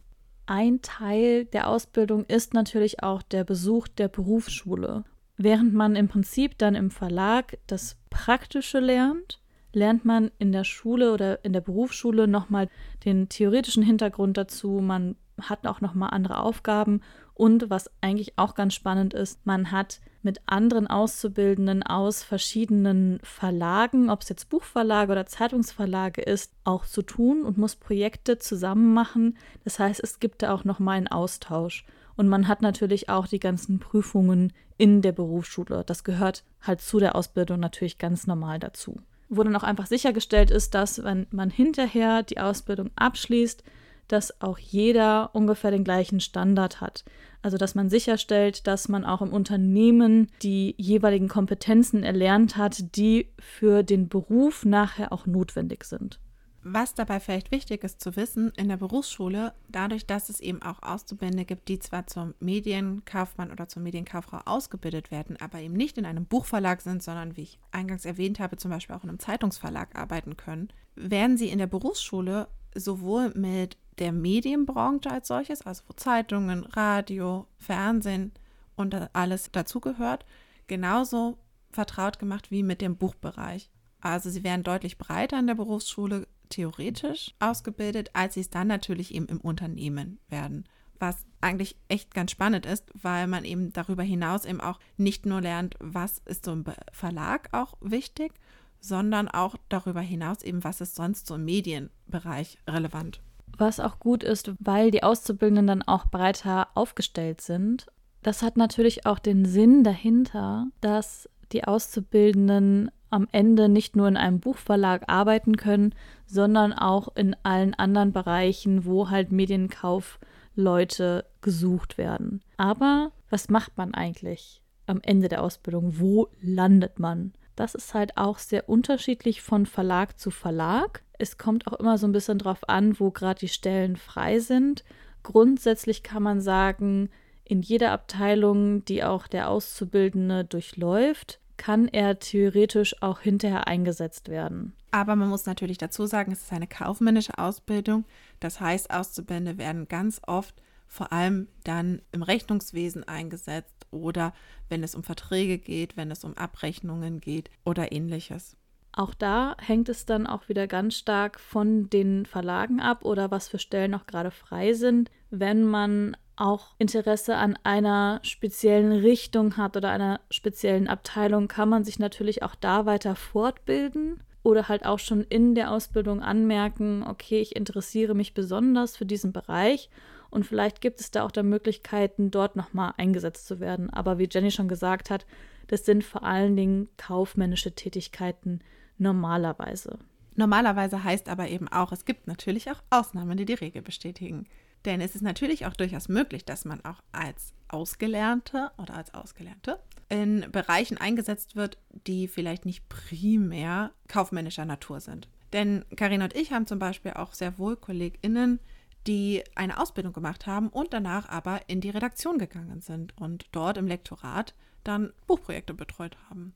Ein 0.49 0.81
Teil 0.81 1.45
der 1.45 1.67
Ausbildung 1.67 2.25
ist 2.25 2.55
natürlich 2.55 3.03
auch 3.03 3.21
der 3.21 3.43
Besuch 3.43 3.87
der 3.87 4.07
Berufsschule. 4.07 5.03
Während 5.37 5.75
man 5.75 5.95
im 5.95 6.07
Prinzip 6.07 6.57
dann 6.57 6.73
im 6.73 6.89
Verlag 6.89 7.59
das 7.67 7.97
Praktische 8.09 8.79
lernt, 8.79 9.39
lernt 9.73 10.05
man 10.05 10.31
in 10.39 10.51
der 10.51 10.63
Schule 10.63 11.13
oder 11.13 11.45
in 11.45 11.53
der 11.53 11.61
Berufsschule 11.61 12.27
nochmal 12.27 12.67
den 13.05 13.29
theoretischen 13.29 13.83
Hintergrund 13.83 14.37
dazu. 14.37 14.79
Man 14.81 15.17
hat 15.39 15.67
auch 15.67 15.81
nochmal 15.81 16.09
andere 16.13 16.39
Aufgaben 16.39 17.01
und 17.35 17.69
was 17.69 17.91
eigentlich 18.01 18.39
auch 18.39 18.55
ganz 18.55 18.73
spannend 18.73 19.13
ist, 19.13 19.45
man 19.45 19.71
hat 19.71 20.01
mit 20.21 20.41
anderen 20.45 20.87
Auszubildenden 20.87 21.83
aus 21.83 22.23
verschiedenen 22.23 23.19
Verlagen, 23.23 24.09
ob 24.09 24.21
es 24.21 24.29
jetzt 24.29 24.49
Buchverlage 24.49 25.11
oder 25.11 25.25
Zeitungsverlage 25.25 26.21
ist, 26.21 26.53
auch 26.63 26.85
zu 26.85 27.01
tun 27.01 27.43
und 27.43 27.57
muss 27.57 27.75
Projekte 27.75 28.37
zusammen 28.37 28.93
machen. 28.93 29.37
Das 29.63 29.79
heißt, 29.79 30.01
es 30.03 30.19
gibt 30.19 30.43
da 30.43 30.53
auch 30.53 30.65
nochmal 30.65 30.97
einen 30.97 31.07
Austausch. 31.07 31.85
Und 32.15 32.27
man 32.27 32.49
hat 32.49 32.61
natürlich 32.61 33.07
auch 33.07 33.27
die 33.27 33.39
ganzen 33.39 33.79
Prüfungen 33.79 34.51
in 34.77 35.01
der 35.01 35.13
Berufsschule. 35.13 35.83
Das 35.85 36.03
gehört 36.03 36.43
halt 36.61 36.81
zu 36.81 36.99
der 36.99 37.15
Ausbildung 37.15 37.61
natürlich 37.61 37.97
ganz 37.97 38.27
normal 38.27 38.59
dazu. 38.59 38.97
Wo 39.29 39.43
dann 39.43 39.55
auch 39.55 39.63
einfach 39.63 39.85
sichergestellt 39.85 40.51
ist, 40.51 40.73
dass 40.73 41.03
wenn 41.03 41.27
man 41.31 41.49
hinterher 41.49 42.23
die 42.23 42.39
Ausbildung 42.39 42.89
abschließt, 42.95 43.63
dass 44.09 44.41
auch 44.41 44.57
jeder 44.57 45.33
ungefähr 45.33 45.71
den 45.71 45.83
gleichen 45.83 46.19
Standard 46.19 46.81
hat. 46.81 47.05
Also 47.41 47.57
dass 47.57 47.75
man 47.75 47.89
sicherstellt, 47.89 48.67
dass 48.67 48.89
man 48.89 49.05
auch 49.05 49.21
im 49.21 49.31
Unternehmen 49.31 50.27
die 50.41 50.75
jeweiligen 50.77 51.29
Kompetenzen 51.29 52.03
erlernt 52.03 52.57
hat, 52.57 52.95
die 52.95 53.31
für 53.39 53.83
den 53.83 54.09
Beruf 54.09 54.65
nachher 54.65 55.13
auch 55.13 55.25
notwendig 55.25 55.85
sind. 55.85 56.19
Was 56.61 56.93
dabei 56.93 57.21
vielleicht 57.21 57.51
wichtig 57.51 57.85
ist 57.85 58.01
zu 58.01 58.17
wissen, 58.17 58.51
in 58.57 58.67
der 58.67 58.75
Berufsschule, 58.75 59.53
dadurch, 59.69 60.05
dass 60.05 60.27
es 60.27 60.41
eben 60.41 60.61
auch 60.61 60.83
Auszubildende 60.83 61.45
gibt, 61.45 61.69
die 61.69 61.79
zwar 61.79 62.05
zum 62.07 62.33
Medienkaufmann 62.41 63.51
oder 63.51 63.69
zur 63.69 63.81
Medienkauffrau 63.81 64.41
ausgebildet 64.45 65.09
werden, 65.09 65.37
aber 65.39 65.61
eben 65.61 65.73
nicht 65.73 65.97
in 65.97 66.05
einem 66.05 66.25
Buchverlag 66.25 66.81
sind, 66.81 67.01
sondern 67.01 67.37
wie 67.37 67.43
ich 67.43 67.59
eingangs 67.71 68.03
erwähnt 68.03 68.39
habe, 68.39 68.57
zum 68.57 68.71
Beispiel 68.71 68.95
auch 68.95 69.03
in 69.03 69.09
einem 69.09 69.19
Zeitungsverlag 69.19 69.97
arbeiten 69.97 70.35
können, 70.35 70.67
werden 70.95 71.37
sie 71.37 71.49
in 71.49 71.59
der 71.59 71.67
Berufsschule 71.67 72.49
sowohl 72.75 73.31
mit 73.35 73.77
der 73.99 74.11
Medienbranche 74.11 75.11
als 75.11 75.27
solches, 75.27 75.61
also 75.61 75.83
wo 75.87 75.93
Zeitungen, 75.93 76.63
Radio, 76.63 77.47
Fernsehen 77.57 78.31
und 78.75 78.95
alles 79.13 79.51
dazugehört, 79.51 80.25
genauso 80.67 81.37
vertraut 81.71 82.19
gemacht 82.19 82.51
wie 82.51 82.63
mit 82.63 82.81
dem 82.81 82.95
Buchbereich. 82.95 83.69
Also 84.01 84.29
sie 84.29 84.43
werden 84.43 84.63
deutlich 84.63 84.97
breiter 84.97 85.37
in 85.37 85.47
der 85.47 85.55
Berufsschule 85.55 86.27
theoretisch 86.49 87.35
ausgebildet, 87.39 88.11
als 88.13 88.33
sie 88.35 88.41
es 88.41 88.49
dann 88.49 88.67
natürlich 88.67 89.13
eben 89.13 89.27
im 89.27 89.41
Unternehmen 89.41 90.19
werden. 90.29 90.65
Was 90.99 91.25
eigentlich 91.41 91.77
echt 91.87 92.13
ganz 92.13 92.31
spannend 92.31 92.65
ist, 92.65 92.91
weil 92.93 93.27
man 93.27 93.45
eben 93.45 93.71
darüber 93.71 94.03
hinaus 94.03 94.45
eben 94.45 94.59
auch 94.59 94.79
nicht 94.97 95.25
nur 95.25 95.41
lernt, 95.41 95.75
was 95.79 96.19
ist 96.25 96.45
so 96.45 96.53
im 96.53 96.65
Verlag 96.91 97.49
auch 97.53 97.77
wichtig, 97.81 98.33
sondern 98.81 99.27
auch 99.27 99.55
darüber 99.69 100.01
hinaus 100.01 100.41
eben, 100.43 100.63
was 100.63 100.81
ist 100.81 100.95
sonst 100.95 101.27
so 101.27 101.35
im 101.35 101.45
Medienbereich 101.45 102.57
relevant. 102.67 103.21
Was 103.59 103.79
auch 103.79 103.99
gut 103.99 104.23
ist, 104.23 104.53
weil 104.59 104.89
die 104.89 105.03
Auszubildenden 105.03 105.67
dann 105.67 105.81
auch 105.81 106.05
breiter 106.05 106.69
aufgestellt 106.75 107.41
sind. 107.41 107.87
Das 108.23 108.41
hat 108.41 108.55
natürlich 108.57 109.05
auch 109.05 109.19
den 109.19 109.43
Sinn 109.43 109.83
dahinter, 109.83 110.67
dass 110.81 111.29
die 111.51 111.65
Auszubildenden 111.65 112.89
am 113.09 113.27
Ende 113.31 113.67
nicht 113.69 113.95
nur 113.95 114.07
in 114.07 114.17
einem 114.17 114.39
Buchverlag 114.39 115.03
arbeiten 115.07 115.57
können, 115.57 115.93
sondern 116.25 116.71
auch 116.71 117.15
in 117.15 117.35
allen 117.43 117.73
anderen 117.73 118.13
Bereichen, 118.13 118.85
wo 118.85 119.09
halt 119.09 119.31
Medienkaufleute 119.31 121.25
gesucht 121.41 121.97
werden. 121.97 122.41
Aber 122.55 123.11
was 123.29 123.49
macht 123.49 123.77
man 123.77 123.93
eigentlich 123.93 124.61
am 124.85 125.01
Ende 125.01 125.27
der 125.27 125.43
Ausbildung? 125.43 125.99
Wo 125.99 126.29
landet 126.41 126.97
man? 126.99 127.33
Das 127.57 127.75
ist 127.75 127.93
halt 127.93 128.15
auch 128.15 128.37
sehr 128.37 128.69
unterschiedlich 128.69 129.41
von 129.41 129.65
Verlag 129.65 130.17
zu 130.17 130.31
Verlag. 130.31 131.03
Es 131.19 131.37
kommt 131.37 131.67
auch 131.67 131.73
immer 131.73 131.97
so 131.97 132.07
ein 132.07 132.13
bisschen 132.13 132.39
drauf 132.39 132.67
an, 132.67 132.99
wo 132.99 133.11
gerade 133.11 133.41
die 133.41 133.49
Stellen 133.49 133.97
frei 133.97 134.39
sind. 134.39 134.83
Grundsätzlich 135.21 136.01
kann 136.01 136.23
man 136.23 136.39
sagen, 136.41 137.09
in 137.43 137.61
jeder 137.61 137.91
Abteilung, 137.91 138.85
die 138.85 139.03
auch 139.03 139.27
der 139.27 139.49
Auszubildende 139.49 140.45
durchläuft, 140.45 141.39
kann 141.57 141.89
er 141.89 142.19
theoretisch 142.19 143.01
auch 143.01 143.19
hinterher 143.19 143.67
eingesetzt 143.67 144.29
werden. 144.29 144.73
Aber 144.91 145.17
man 145.17 145.27
muss 145.27 145.45
natürlich 145.45 145.77
dazu 145.77 146.05
sagen, 146.05 146.31
es 146.31 146.43
ist 146.43 146.53
eine 146.53 146.67
kaufmännische 146.67 147.37
Ausbildung. 147.37 148.05
Das 148.39 148.61
heißt, 148.61 148.89
Auszubildende 148.89 149.57
werden 149.57 149.89
ganz 149.89 150.21
oft 150.25 150.55
vor 150.87 151.11
allem 151.11 151.47
dann 151.65 152.01
im 152.11 152.23
Rechnungswesen 152.23 153.03
eingesetzt 153.07 153.87
oder 153.91 154.33
wenn 154.69 154.83
es 154.83 154.95
um 154.95 155.03
Verträge 155.03 155.57
geht, 155.57 155.97
wenn 155.97 156.11
es 156.11 156.23
um 156.23 156.35
Abrechnungen 156.37 157.19
geht 157.19 157.51
oder 157.65 157.91
ähnliches. 157.91 158.55
Auch 158.99 159.13
da 159.13 159.55
hängt 159.61 159.87
es 159.87 160.05
dann 160.05 160.27
auch 160.27 160.49
wieder 160.49 160.67
ganz 160.67 160.95
stark 160.95 161.39
von 161.39 161.89
den 161.89 162.25
Verlagen 162.25 162.81
ab 162.81 163.05
oder 163.05 163.31
was 163.31 163.47
für 163.47 163.57
Stellen 163.57 163.91
noch 163.91 164.07
gerade 164.07 164.29
frei 164.29 164.73
sind. 164.73 165.09
Wenn 165.29 165.63
man 165.63 166.17
auch 166.35 166.75
Interesse 166.79 167.37
an 167.37 167.57
einer 167.63 168.19
speziellen 168.23 168.91
Richtung 168.91 169.55
hat 169.55 169.77
oder 169.77 169.89
einer 169.89 170.19
speziellen 170.29 170.89
Abteilung, 170.89 171.47
kann 171.47 171.69
man 171.69 171.85
sich 171.85 171.97
natürlich 171.97 172.43
auch 172.43 172.55
da 172.55 172.85
weiter 172.85 173.15
fortbilden 173.15 174.21
oder 174.43 174.67
halt 174.67 174.85
auch 174.85 174.99
schon 174.99 175.23
in 175.23 175.55
der 175.55 175.71
Ausbildung 175.71 176.21
anmerken, 176.21 177.05
okay, 177.07 177.39
ich 177.39 177.55
interessiere 177.55 178.15
mich 178.15 178.33
besonders 178.33 178.97
für 178.97 179.05
diesen 179.05 179.31
Bereich 179.31 179.89
und 180.29 180.45
vielleicht 180.45 180.81
gibt 180.81 180.99
es 180.99 181.09
da 181.09 181.23
auch 181.23 181.31
dann 181.31 181.47
Möglichkeiten, 181.47 182.31
dort 182.31 182.57
nochmal 182.57 182.95
eingesetzt 182.97 183.47
zu 183.47 183.61
werden. 183.61 183.89
Aber 183.91 184.19
wie 184.19 184.27
Jenny 184.29 184.51
schon 184.51 184.67
gesagt 184.67 185.09
hat, 185.09 185.25
das 185.67 185.85
sind 185.85 186.03
vor 186.03 186.23
allen 186.23 186.57
Dingen 186.57 186.89
kaufmännische 186.97 187.71
Tätigkeiten 187.71 188.59
normalerweise. 188.99 189.97
Normalerweise 190.35 191.03
heißt 191.03 191.27
aber 191.27 191.49
eben 191.49 191.67
auch, 191.67 191.91
es 191.91 192.05
gibt 192.05 192.27
natürlich 192.27 192.71
auch 192.71 192.81
Ausnahmen, 192.89 193.37
die 193.37 193.45
die 193.45 193.53
Regel 193.53 193.81
bestätigen. 193.81 194.47
Denn 194.85 195.01
es 195.01 195.15
ist 195.15 195.21
natürlich 195.21 195.65
auch 195.65 195.73
durchaus 195.73 196.07
möglich, 196.07 196.45
dass 196.45 196.63
man 196.63 196.83
auch 196.85 197.01
als 197.11 197.53
Ausgelernte 197.67 198.71
oder 198.77 198.93
als 198.93 199.13
Ausgelernte 199.13 199.79
in 200.07 200.45
Bereichen 200.51 200.97
eingesetzt 200.97 201.55
wird, 201.55 201.77
die 202.07 202.27
vielleicht 202.27 202.65
nicht 202.65 202.87
primär 202.87 203.91
kaufmännischer 204.07 204.65
Natur 204.65 205.01
sind. 205.01 205.27
Denn 205.53 205.83
Karin 205.95 206.21
und 206.21 206.35
ich 206.35 206.51
haben 206.51 206.67
zum 206.67 206.79
Beispiel 206.79 207.13
auch 207.13 207.33
sehr 207.33 207.57
wohl 207.59 207.75
KollegInnen, 207.75 208.59
die 209.07 209.43
eine 209.55 209.79
Ausbildung 209.79 210.13
gemacht 210.13 210.47
haben 210.47 210.69
und 210.69 210.93
danach 210.93 211.27
aber 211.27 211.61
in 211.67 211.81
die 211.81 211.89
Redaktion 211.89 212.37
gegangen 212.37 212.81
sind 212.81 213.17
und 213.17 213.45
dort 213.51 213.77
im 213.77 213.87
Lektorat 213.87 214.53
dann 214.83 215.13
Buchprojekte 215.27 215.73
betreut 215.73 216.17
haben. 216.29 216.53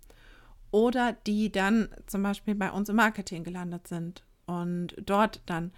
Oder 0.73 1.15
die 1.27 1.51
dann 1.51 1.87
zum 2.07 2.23
Beispiel 2.23 2.55
bei 2.55 2.71
uns 2.71 2.89
im 2.89 2.95
Marketing 2.95 3.43
gelandet 3.43 3.87
sind 3.87 4.23
und 4.47 4.95
dort 5.05 5.41
dann 5.45 5.71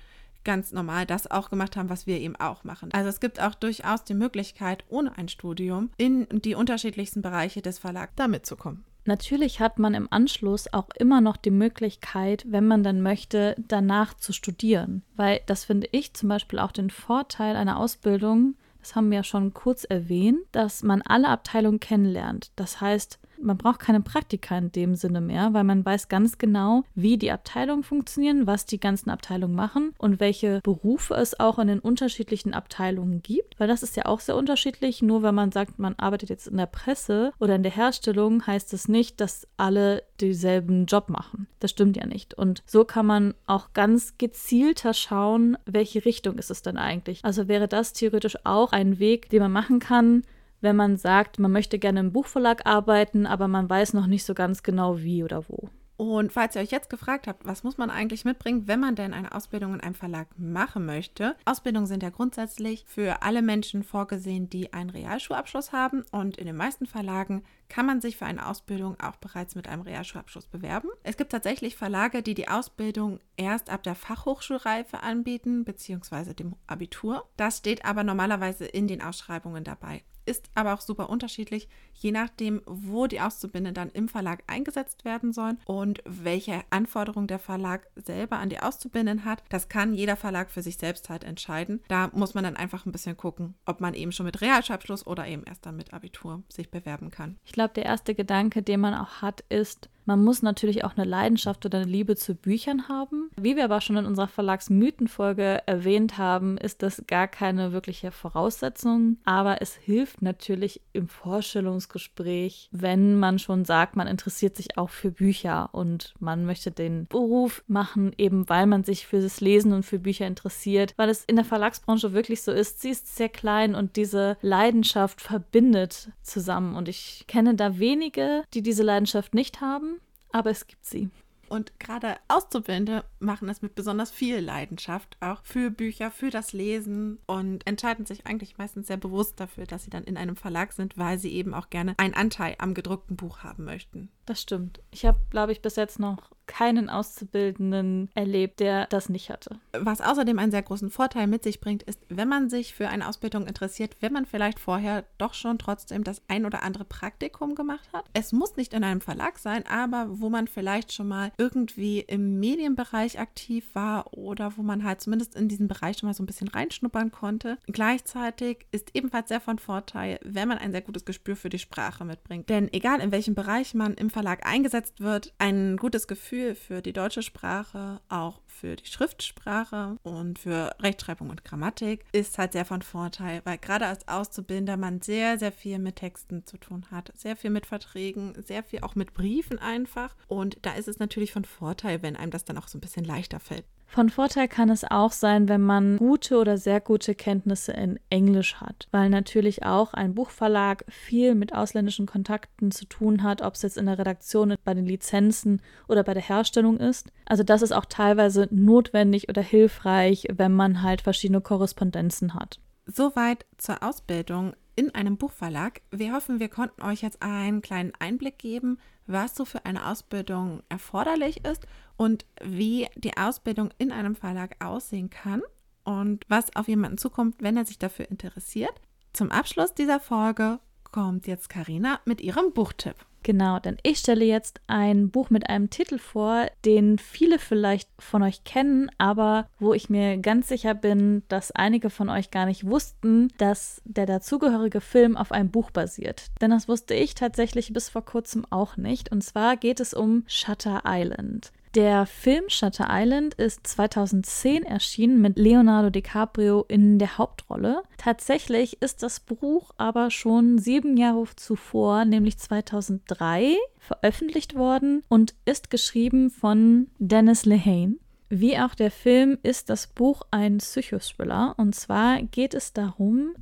ganz 0.45 0.71
normal 0.71 1.05
das 1.05 1.29
auch 1.29 1.49
gemacht 1.49 1.75
haben, 1.75 1.89
was 1.89 2.07
wir 2.07 2.17
eben 2.17 2.37
auch 2.37 2.63
machen. 2.63 2.93
Also 2.93 3.09
es 3.09 3.19
gibt 3.19 3.41
auch 3.41 3.55
durchaus 3.55 4.05
die 4.05 4.13
Möglichkeit, 4.13 4.85
ohne 4.87 5.17
ein 5.17 5.27
Studium 5.27 5.89
in 5.97 6.27
die 6.31 6.55
unterschiedlichsten 6.55 7.21
Bereiche 7.21 7.61
des 7.61 7.77
Verlags 7.77 8.13
da 8.15 8.29
mitzukommen. 8.29 8.85
Natürlich 9.03 9.59
hat 9.59 9.79
man 9.79 9.95
im 9.95 10.07
Anschluss 10.11 10.71
auch 10.71 10.87
immer 10.97 11.19
noch 11.19 11.35
die 11.35 11.51
Möglichkeit, 11.51 12.45
wenn 12.47 12.65
man 12.65 12.81
dann 12.81 13.01
möchte, 13.01 13.55
danach 13.67 14.13
zu 14.13 14.31
studieren. 14.31 15.03
Weil 15.17 15.41
das 15.45 15.65
finde 15.65 15.89
ich 15.91 16.13
zum 16.13 16.29
Beispiel 16.29 16.59
auch 16.59 16.71
den 16.71 16.89
Vorteil 16.89 17.57
einer 17.57 17.77
Ausbildung, 17.77 18.55
das 18.79 18.95
haben 18.95 19.09
wir 19.09 19.17
ja 19.17 19.23
schon 19.23 19.53
kurz 19.53 19.83
erwähnt, 19.83 20.41
dass 20.51 20.83
man 20.83 21.01
alle 21.01 21.27
Abteilungen 21.27 21.79
kennenlernt. 21.79 22.51
Das 22.55 22.81
heißt, 22.81 23.19
man 23.41 23.57
braucht 23.57 23.79
keine 23.79 24.01
Praktika 24.01 24.57
in 24.57 24.71
dem 24.71 24.95
Sinne 24.95 25.21
mehr, 25.21 25.53
weil 25.53 25.63
man 25.63 25.85
weiß 25.85 26.07
ganz 26.07 26.37
genau, 26.37 26.83
wie 26.95 27.17
die 27.17 27.31
Abteilungen 27.31 27.83
funktionieren, 27.83 28.47
was 28.47 28.65
die 28.65 28.79
ganzen 28.79 29.09
Abteilungen 29.09 29.55
machen 29.55 29.93
und 29.97 30.19
welche 30.19 30.59
Berufe 30.63 31.15
es 31.15 31.39
auch 31.39 31.59
in 31.59 31.67
den 31.67 31.79
unterschiedlichen 31.79 32.53
Abteilungen 32.53 33.21
gibt. 33.21 33.59
Weil 33.59 33.67
das 33.67 33.83
ist 33.83 33.95
ja 33.95 34.05
auch 34.05 34.19
sehr 34.19 34.35
unterschiedlich. 34.35 35.01
Nur 35.01 35.23
wenn 35.23 35.35
man 35.35 35.51
sagt, 35.51 35.79
man 35.79 35.95
arbeitet 35.97 36.29
jetzt 36.29 36.47
in 36.47 36.57
der 36.57 36.65
Presse 36.65 37.31
oder 37.39 37.55
in 37.55 37.63
der 37.63 37.75
Herstellung, 37.75 38.45
heißt 38.45 38.73
es 38.73 38.87
nicht, 38.87 39.21
dass 39.21 39.47
alle 39.57 40.03
denselben 40.21 40.85
Job 40.85 41.09
machen. 41.09 41.47
Das 41.59 41.71
stimmt 41.71 41.97
ja 41.97 42.05
nicht. 42.05 42.33
Und 42.33 42.63
so 42.65 42.85
kann 42.85 43.05
man 43.05 43.33
auch 43.47 43.73
ganz 43.73 44.17
gezielter 44.17 44.93
schauen, 44.93 45.57
welche 45.65 46.05
Richtung 46.05 46.37
ist 46.37 46.51
es 46.51 46.61
denn 46.61 46.77
eigentlich. 46.77 47.23
Also 47.23 47.47
wäre 47.47 47.67
das 47.67 47.93
theoretisch 47.93 48.37
auch 48.43 48.71
ein 48.71 48.99
Weg, 48.99 49.29
den 49.29 49.41
man 49.41 49.51
machen 49.51 49.79
kann, 49.79 50.23
wenn 50.61 50.75
man 50.75 50.97
sagt, 50.97 51.39
man 51.39 51.51
möchte 51.51 51.79
gerne 51.79 51.99
im 51.99 52.11
Buchverlag 52.11 52.65
arbeiten, 52.65 53.25
aber 53.25 53.47
man 53.47 53.69
weiß 53.69 53.93
noch 53.93 54.07
nicht 54.07 54.25
so 54.25 54.33
ganz 54.33 54.63
genau 54.63 54.99
wie 54.99 55.23
oder 55.23 55.47
wo. 55.47 55.69
Und 55.97 56.33
falls 56.33 56.55
ihr 56.55 56.61
euch 56.61 56.71
jetzt 56.71 56.89
gefragt 56.89 57.27
habt, 57.27 57.45
was 57.45 57.63
muss 57.63 57.77
man 57.77 57.89
eigentlich 57.89 58.25
mitbringen, 58.25 58.67
wenn 58.67 58.81
man 58.81 58.95
denn 58.95 59.13
eine 59.13 59.33
Ausbildung 59.33 59.73
in 59.73 59.81
einem 59.81 59.95
Verlag 59.95 60.27
machen 60.37 60.85
möchte? 60.85 61.35
Ausbildungen 61.45 61.87
sind 61.87 62.03
ja 62.03 62.09
grundsätzlich 62.09 62.83
für 62.85 63.21
alle 63.21 63.41
Menschen 63.41 63.83
vorgesehen, 63.83 64.49
die 64.49 64.73
einen 64.73 64.89
Realschulabschluss 64.89 65.71
haben. 65.71 66.03
Und 66.11 66.35
in 66.37 66.47
den 66.47 66.57
meisten 66.57 66.85
Verlagen 66.85 67.43
kann 67.69 67.85
man 67.85 68.01
sich 68.01 68.17
für 68.17 68.25
eine 68.25 68.45
Ausbildung 68.45 68.99
auch 68.99 69.15
bereits 69.15 69.55
mit 69.55 69.69
einem 69.69 69.83
Realschulabschluss 69.83 70.47
bewerben. 70.47 70.89
Es 71.03 71.15
gibt 71.15 71.31
tatsächlich 71.31 71.77
Verlage, 71.77 72.21
die 72.21 72.33
die 72.33 72.49
Ausbildung 72.49 73.19
erst 73.37 73.69
ab 73.69 73.83
der 73.83 73.95
Fachhochschulreife 73.95 75.01
anbieten, 75.01 75.63
beziehungsweise 75.63 76.33
dem 76.33 76.55
Abitur. 76.67 77.23
Das 77.37 77.59
steht 77.59 77.85
aber 77.85 78.03
normalerweise 78.03 78.65
in 78.65 78.87
den 78.87 79.01
Ausschreibungen 79.01 79.63
dabei 79.63 80.03
ist 80.25 80.49
aber 80.55 80.73
auch 80.73 80.81
super 80.81 81.09
unterschiedlich, 81.09 81.67
je 81.93 82.11
nachdem, 82.11 82.61
wo 82.65 83.07
die 83.07 83.21
Auszubildenden 83.21 83.73
dann 83.73 83.89
im 83.89 84.07
Verlag 84.07 84.43
eingesetzt 84.47 85.05
werden 85.05 85.33
sollen 85.33 85.59
und 85.65 86.01
welche 86.05 86.61
Anforderungen 86.69 87.27
der 87.27 87.39
Verlag 87.39 87.87
selber 87.95 88.37
an 88.37 88.49
die 88.49 88.59
Auszubildenden 88.59 89.25
hat. 89.25 89.43
Das 89.49 89.69
kann 89.69 89.93
jeder 89.93 90.15
Verlag 90.15 90.51
für 90.51 90.61
sich 90.61 90.77
selbst 90.77 91.09
halt 91.09 91.23
entscheiden. 91.23 91.81
Da 91.87 92.09
muss 92.13 92.33
man 92.33 92.43
dann 92.43 92.55
einfach 92.55 92.85
ein 92.85 92.91
bisschen 92.91 93.17
gucken, 93.17 93.55
ob 93.65 93.81
man 93.81 93.93
eben 93.93 94.11
schon 94.11 94.25
mit 94.25 94.41
Realschulabschluss 94.41 95.07
oder 95.07 95.27
eben 95.27 95.43
erst 95.43 95.65
dann 95.65 95.75
mit 95.75 95.93
Abitur 95.93 96.43
sich 96.49 96.69
bewerben 96.69 97.11
kann. 97.11 97.37
Ich 97.45 97.51
glaube, 97.51 97.73
der 97.73 97.85
erste 97.85 98.15
Gedanke, 98.15 98.61
den 98.61 98.79
man 98.79 98.93
auch 98.93 99.21
hat, 99.21 99.43
ist, 99.49 99.89
man 100.05 100.23
muss 100.23 100.41
natürlich 100.41 100.83
auch 100.83 100.95
eine 100.95 101.09
Leidenschaft 101.09 101.65
oder 101.65 101.79
eine 101.79 101.89
Liebe 101.89 102.15
zu 102.15 102.35
Büchern 102.35 102.87
haben. 102.87 103.29
Wie 103.35 103.55
wir 103.55 103.65
aber 103.65 103.81
schon 103.81 103.97
in 103.97 104.05
unserer 104.05 104.27
Verlagsmythenfolge 104.27 105.63
erwähnt 105.65 106.17
haben, 106.17 106.57
ist 106.57 106.83
das 106.83 107.03
gar 107.07 107.27
keine 107.27 107.71
wirkliche 107.71 108.11
Voraussetzung. 108.11 109.17
Aber 109.25 109.61
es 109.61 109.75
hilft 109.75 110.21
natürlich 110.21 110.81
im 110.93 111.07
Vorstellungsgespräch, 111.07 112.69
wenn 112.71 113.17
man 113.17 113.39
schon 113.39 113.65
sagt, 113.65 113.95
man 113.95 114.07
interessiert 114.07 114.55
sich 114.55 114.77
auch 114.77 114.89
für 114.89 115.11
Bücher 115.11 115.69
und 115.71 116.13
man 116.19 116.45
möchte 116.45 116.71
den 116.71 117.07
Beruf 117.07 117.63
machen, 117.67 118.13
eben 118.17 118.47
weil 118.47 118.67
man 118.67 118.83
sich 118.83 119.07
für 119.07 119.21
das 119.21 119.41
Lesen 119.41 119.73
und 119.73 119.83
für 119.83 119.99
Bücher 119.99 120.27
interessiert. 120.27 120.93
Weil 120.97 121.09
es 121.09 121.25
in 121.25 121.35
der 121.35 121.45
Verlagsbranche 121.45 122.13
wirklich 122.13 122.43
so 122.43 122.51
ist, 122.51 122.81
sie 122.81 122.89
ist 122.89 123.15
sehr 123.15 123.29
klein 123.29 123.75
und 123.75 123.95
diese 123.95 124.37
Leidenschaft 124.41 125.21
verbindet 125.21 126.11
zusammen. 126.21 126.75
Und 126.75 126.87
ich 126.89 127.25
kenne 127.27 127.55
da 127.55 127.79
wenige, 127.79 128.43
die 128.53 128.61
diese 128.61 128.83
Leidenschaft 128.83 129.33
nicht 129.33 129.61
haben 129.61 129.94
aber 130.35 130.51
es 130.51 130.67
gibt 130.67 130.85
sie. 130.85 131.09
Und 131.47 131.79
gerade 131.79 132.17
Auszubildende 132.27 133.05
machen 133.19 133.47
es 133.47 133.61
mit 133.61 133.73
besonders 133.73 134.11
viel 134.11 134.39
Leidenschaft, 134.39 135.15
auch 135.21 135.41
für 135.45 135.71
Bücher, 135.71 136.11
für 136.11 136.29
das 136.29 136.51
Lesen 136.51 137.19
und 137.25 137.65
entscheiden 137.65 138.05
sich 138.05 138.27
eigentlich 138.27 138.57
meistens 138.57 138.87
sehr 138.87 138.97
bewusst 138.97 139.39
dafür, 139.39 139.65
dass 139.65 139.85
sie 139.85 139.89
dann 139.89 140.03
in 140.03 140.17
einem 140.17 140.35
Verlag 140.35 140.73
sind, 140.73 140.97
weil 140.97 141.19
sie 141.19 141.31
eben 141.31 141.53
auch 141.53 141.69
gerne 141.69 141.93
einen 141.97 142.15
Anteil 142.15 142.55
am 142.57 142.73
gedruckten 142.73 143.15
Buch 143.15 143.43
haben 143.43 143.63
möchten. 143.63 144.09
Das 144.25 144.41
stimmt. 144.41 144.79
Ich 144.91 145.05
habe, 145.05 145.19
glaube 145.29 145.51
ich, 145.51 145.61
bis 145.61 145.75
jetzt 145.75 145.99
noch 145.99 146.31
keinen 146.47 146.89
Auszubildenden 146.89 148.09
erlebt, 148.13 148.59
der 148.59 148.87
das 148.87 149.09
nicht 149.09 149.29
hatte. 149.29 149.59
Was 149.77 150.01
außerdem 150.01 150.39
einen 150.39 150.51
sehr 150.51 150.61
großen 150.61 150.89
Vorteil 150.89 151.27
mit 151.27 151.43
sich 151.43 151.59
bringt, 151.59 151.83
ist, 151.83 151.99
wenn 152.09 152.27
man 152.27 152.49
sich 152.49 152.73
für 152.73 152.87
eine 152.87 153.07
Ausbildung 153.07 153.47
interessiert, 153.47 153.97
wenn 153.99 154.13
man 154.13 154.25
vielleicht 154.25 154.59
vorher 154.59 155.05
doch 155.17 155.33
schon 155.33 155.57
trotzdem 155.57 156.03
das 156.03 156.21
ein 156.27 156.45
oder 156.45 156.63
andere 156.63 156.85
Praktikum 156.85 157.55
gemacht 157.55 157.87
hat. 157.93 158.05
Es 158.13 158.31
muss 158.31 158.55
nicht 158.55 158.73
in 158.73 158.83
einem 158.83 159.01
Verlag 159.01 159.39
sein, 159.39 159.65
aber 159.67 160.07
wo 160.09 160.29
man 160.29 160.47
vielleicht 160.47 160.93
schon 160.93 161.07
mal 161.07 161.31
irgendwie 161.37 161.99
im 162.01 162.39
Medienbereich 162.39 163.19
aktiv 163.19 163.67
war 163.73 164.13
oder 164.13 164.57
wo 164.57 164.61
man 164.61 164.83
halt 164.83 165.01
zumindest 165.01 165.35
in 165.35 165.47
diesen 165.47 165.67
Bereich 165.67 165.97
schon 165.97 166.07
mal 166.07 166.13
so 166.13 166.23
ein 166.23 166.27
bisschen 166.27 166.47
reinschnuppern 166.47 167.11
konnte. 167.11 167.57
Gleichzeitig 167.67 168.65
ist 168.71 168.91
ebenfalls 168.93 169.29
sehr 169.29 169.41
von 169.41 169.59
Vorteil, 169.59 170.19
wenn 170.23 170.47
man 170.47 170.57
ein 170.57 170.71
sehr 170.71 170.81
gutes 170.81 171.05
Gespür 171.05 171.35
für 171.35 171.49
die 171.49 171.59
Sprache 171.59 172.05
mitbringt. 172.05 172.49
Denn 172.49 172.71
egal 172.71 172.99
in 172.99 173.11
welchem 173.11 173.35
Bereich 173.35 173.73
man 173.73 173.95
im 173.95 174.09
Verlag 174.15 174.45
eingesetzt 174.45 175.01
wird, 175.01 175.33
ein 175.39 175.75
gutes 175.75 176.07
Gefühl 176.07 176.55
für 176.55 176.81
die 176.81 176.93
deutsche 176.93 177.21
Sprache, 177.21 177.99
auch 178.07 178.39
für 178.55 178.75
die 178.75 178.85
Schriftsprache 178.85 179.97
und 180.03 180.39
für 180.39 180.75
Rechtschreibung 180.79 181.29
und 181.29 181.43
Grammatik 181.43 182.05
ist 182.11 182.37
halt 182.37 182.53
sehr 182.53 182.65
von 182.65 182.81
Vorteil, 182.81 183.41
weil 183.43 183.57
gerade 183.57 183.85
als 183.85 184.07
Auszubildender 184.07 184.77
man 184.77 185.01
sehr, 185.01 185.37
sehr 185.37 185.51
viel 185.51 185.79
mit 185.79 185.97
Texten 185.97 186.45
zu 186.45 186.57
tun 186.57 186.85
hat, 186.89 187.11
sehr 187.15 187.35
viel 187.35 187.49
mit 187.49 187.65
Verträgen, 187.65 188.33
sehr 188.41 188.63
viel 188.63 188.81
auch 188.81 188.95
mit 188.95 189.13
Briefen 189.13 189.59
einfach. 189.59 190.15
Und 190.27 190.57
da 190.61 190.73
ist 190.73 190.87
es 190.87 190.99
natürlich 190.99 191.33
von 191.33 191.45
Vorteil, 191.45 192.01
wenn 192.01 192.15
einem 192.15 192.31
das 192.31 192.45
dann 192.45 192.57
auch 192.57 192.67
so 192.67 192.77
ein 192.77 192.81
bisschen 192.81 193.05
leichter 193.05 193.39
fällt. 193.39 193.65
Von 193.87 194.09
Vorteil 194.09 194.47
kann 194.47 194.69
es 194.69 194.83
auch 194.83 195.11
sein, 195.11 195.47
wenn 195.47 195.61
man 195.61 195.97
gute 195.97 196.37
oder 196.37 196.57
sehr 196.57 196.81
gute 196.81 197.15
Kenntnisse 197.15 197.71
in 197.71 197.99
Englisch 198.09 198.55
hat, 198.55 198.87
weil 198.91 199.09
natürlich 199.09 199.63
auch 199.63 199.93
ein 199.93 200.15
Buchverlag 200.15 200.83
viel 200.89 201.33
mit 201.33 201.53
ausländischen 201.53 202.05
Kontakten 202.05 202.71
zu 202.71 202.85
tun 202.85 203.23
hat, 203.23 203.41
ob 203.41 203.53
es 203.53 203.61
jetzt 203.61 203.77
in 203.77 203.85
der 203.85 203.97
Redaktion, 203.97 204.55
bei 204.65 204.73
den 204.73 204.85
Lizenzen 204.85 205.61
oder 205.87 206.03
bei 206.03 206.13
der 206.13 206.23
Herstellung 206.23 206.77
ist. 206.77 207.11
Also 207.25 207.43
das 207.43 207.61
ist 207.61 207.71
auch 207.71 207.85
teilweise 207.85 208.44
notwendig 208.51 209.29
oder 209.29 209.41
hilfreich, 209.41 210.27
wenn 210.33 210.53
man 210.53 210.81
halt 210.81 211.01
verschiedene 211.01 211.41
Korrespondenzen 211.41 212.33
hat. 212.33 212.59
Soweit 212.85 213.45
zur 213.57 213.81
Ausbildung 213.81 214.53
in 214.75 214.93
einem 214.93 215.17
Buchverlag. 215.17 215.81
Wir 215.91 216.13
hoffen, 216.13 216.39
wir 216.39 216.49
konnten 216.49 216.81
euch 216.81 217.01
jetzt 217.01 217.21
einen 217.21 217.61
kleinen 217.61 217.93
Einblick 217.99 218.37
geben, 218.37 218.77
was 219.07 219.35
so 219.35 219.45
für 219.45 219.65
eine 219.65 219.87
Ausbildung 219.87 220.61
erforderlich 220.69 221.45
ist 221.45 221.65
und 221.97 222.25
wie 222.43 222.87
die 222.95 223.17
Ausbildung 223.17 223.69
in 223.77 223.91
einem 223.91 224.15
Verlag 224.15 224.63
aussehen 224.63 225.09
kann 225.09 225.41
und 225.83 226.25
was 226.27 226.55
auf 226.55 226.67
jemanden 226.67 226.97
zukommt, 226.97 227.35
wenn 227.39 227.57
er 227.57 227.65
sich 227.65 227.79
dafür 227.79 228.09
interessiert. 228.09 228.73
Zum 229.13 229.31
Abschluss 229.31 229.73
dieser 229.73 229.99
Folge 229.99 230.59
kommt 230.83 231.27
jetzt 231.27 231.49
Karina 231.49 231.99
mit 232.05 232.21
ihrem 232.21 232.51
Buchtipp. 232.53 232.95
Genau, 233.25 233.57
denn 233.57 233.77
ich 233.81 233.97
stelle 233.97 234.23
jetzt 234.23 234.61
ein 234.67 235.09
Buch 235.09 235.31
mit 235.31 235.49
einem 235.49 235.71
Titel 235.71 235.97
vor, 235.97 236.45
den 236.63 236.99
viele 236.99 237.39
vielleicht 237.39 237.89
von 237.97 238.21
euch 238.21 238.43
kennen, 238.43 238.91
aber 238.99 239.49
wo 239.57 239.73
ich 239.73 239.89
mir 239.89 240.17
ganz 240.19 240.47
sicher 240.47 240.75
bin, 240.75 241.23
dass 241.27 241.51
einige 241.51 241.89
von 241.89 242.09
euch 242.09 242.29
gar 242.29 242.45
nicht 242.45 242.67
wussten, 242.67 243.29
dass 243.39 243.81
der 243.83 244.05
dazugehörige 244.05 244.79
Film 244.79 245.17
auf 245.17 245.31
einem 245.31 245.49
Buch 245.49 245.71
basiert. 245.71 246.27
Denn 246.39 246.51
das 246.51 246.67
wusste 246.67 246.93
ich 246.93 247.15
tatsächlich 247.15 247.73
bis 247.73 247.89
vor 247.89 248.05
kurzem 248.05 248.45
auch 248.51 248.77
nicht. 248.77 249.11
Und 249.11 249.23
zwar 249.23 249.57
geht 249.57 249.79
es 249.79 249.95
um 249.95 250.23
Shutter 250.27 250.83
Island. 250.85 251.51
Der 251.75 252.05
Film 252.05 252.45
Shutter 252.47 252.87
Island 252.89 253.33
ist 253.33 253.67
2010 253.67 254.63
erschienen 254.63 255.19
mit 255.19 255.37
Leonardo 255.37 255.89
DiCaprio 255.89 256.63
in 256.69 256.99
der 256.99 257.17
Hauptrolle. 257.17 257.83
Tatsächlich 257.97 258.81
ist 258.81 259.03
das 259.03 259.19
Buch 259.19 259.71
aber 259.75 260.09
schon 260.09 260.57
sieben 260.57 260.95
Jahre 260.95 261.25
zuvor, 261.35 262.05
nämlich 262.05 262.37
2003, 262.37 263.57
veröffentlicht 263.77 264.55
worden 264.55 265.03
und 265.09 265.35
ist 265.43 265.69
geschrieben 265.69 266.29
von 266.29 266.87
Dennis 266.97 267.43
Lehane. 267.43 267.97
Wie 268.29 268.57
auch 268.57 268.73
der 268.73 268.89
Film 268.89 269.37
ist 269.43 269.69
das 269.69 269.87
Buch 269.87 270.21
ein 270.31 270.59
Psychothriller 270.59 271.55
und 271.57 271.75
zwar 271.75 272.21
geht 272.21 272.53
es 272.53 272.71
darum, 272.71 273.35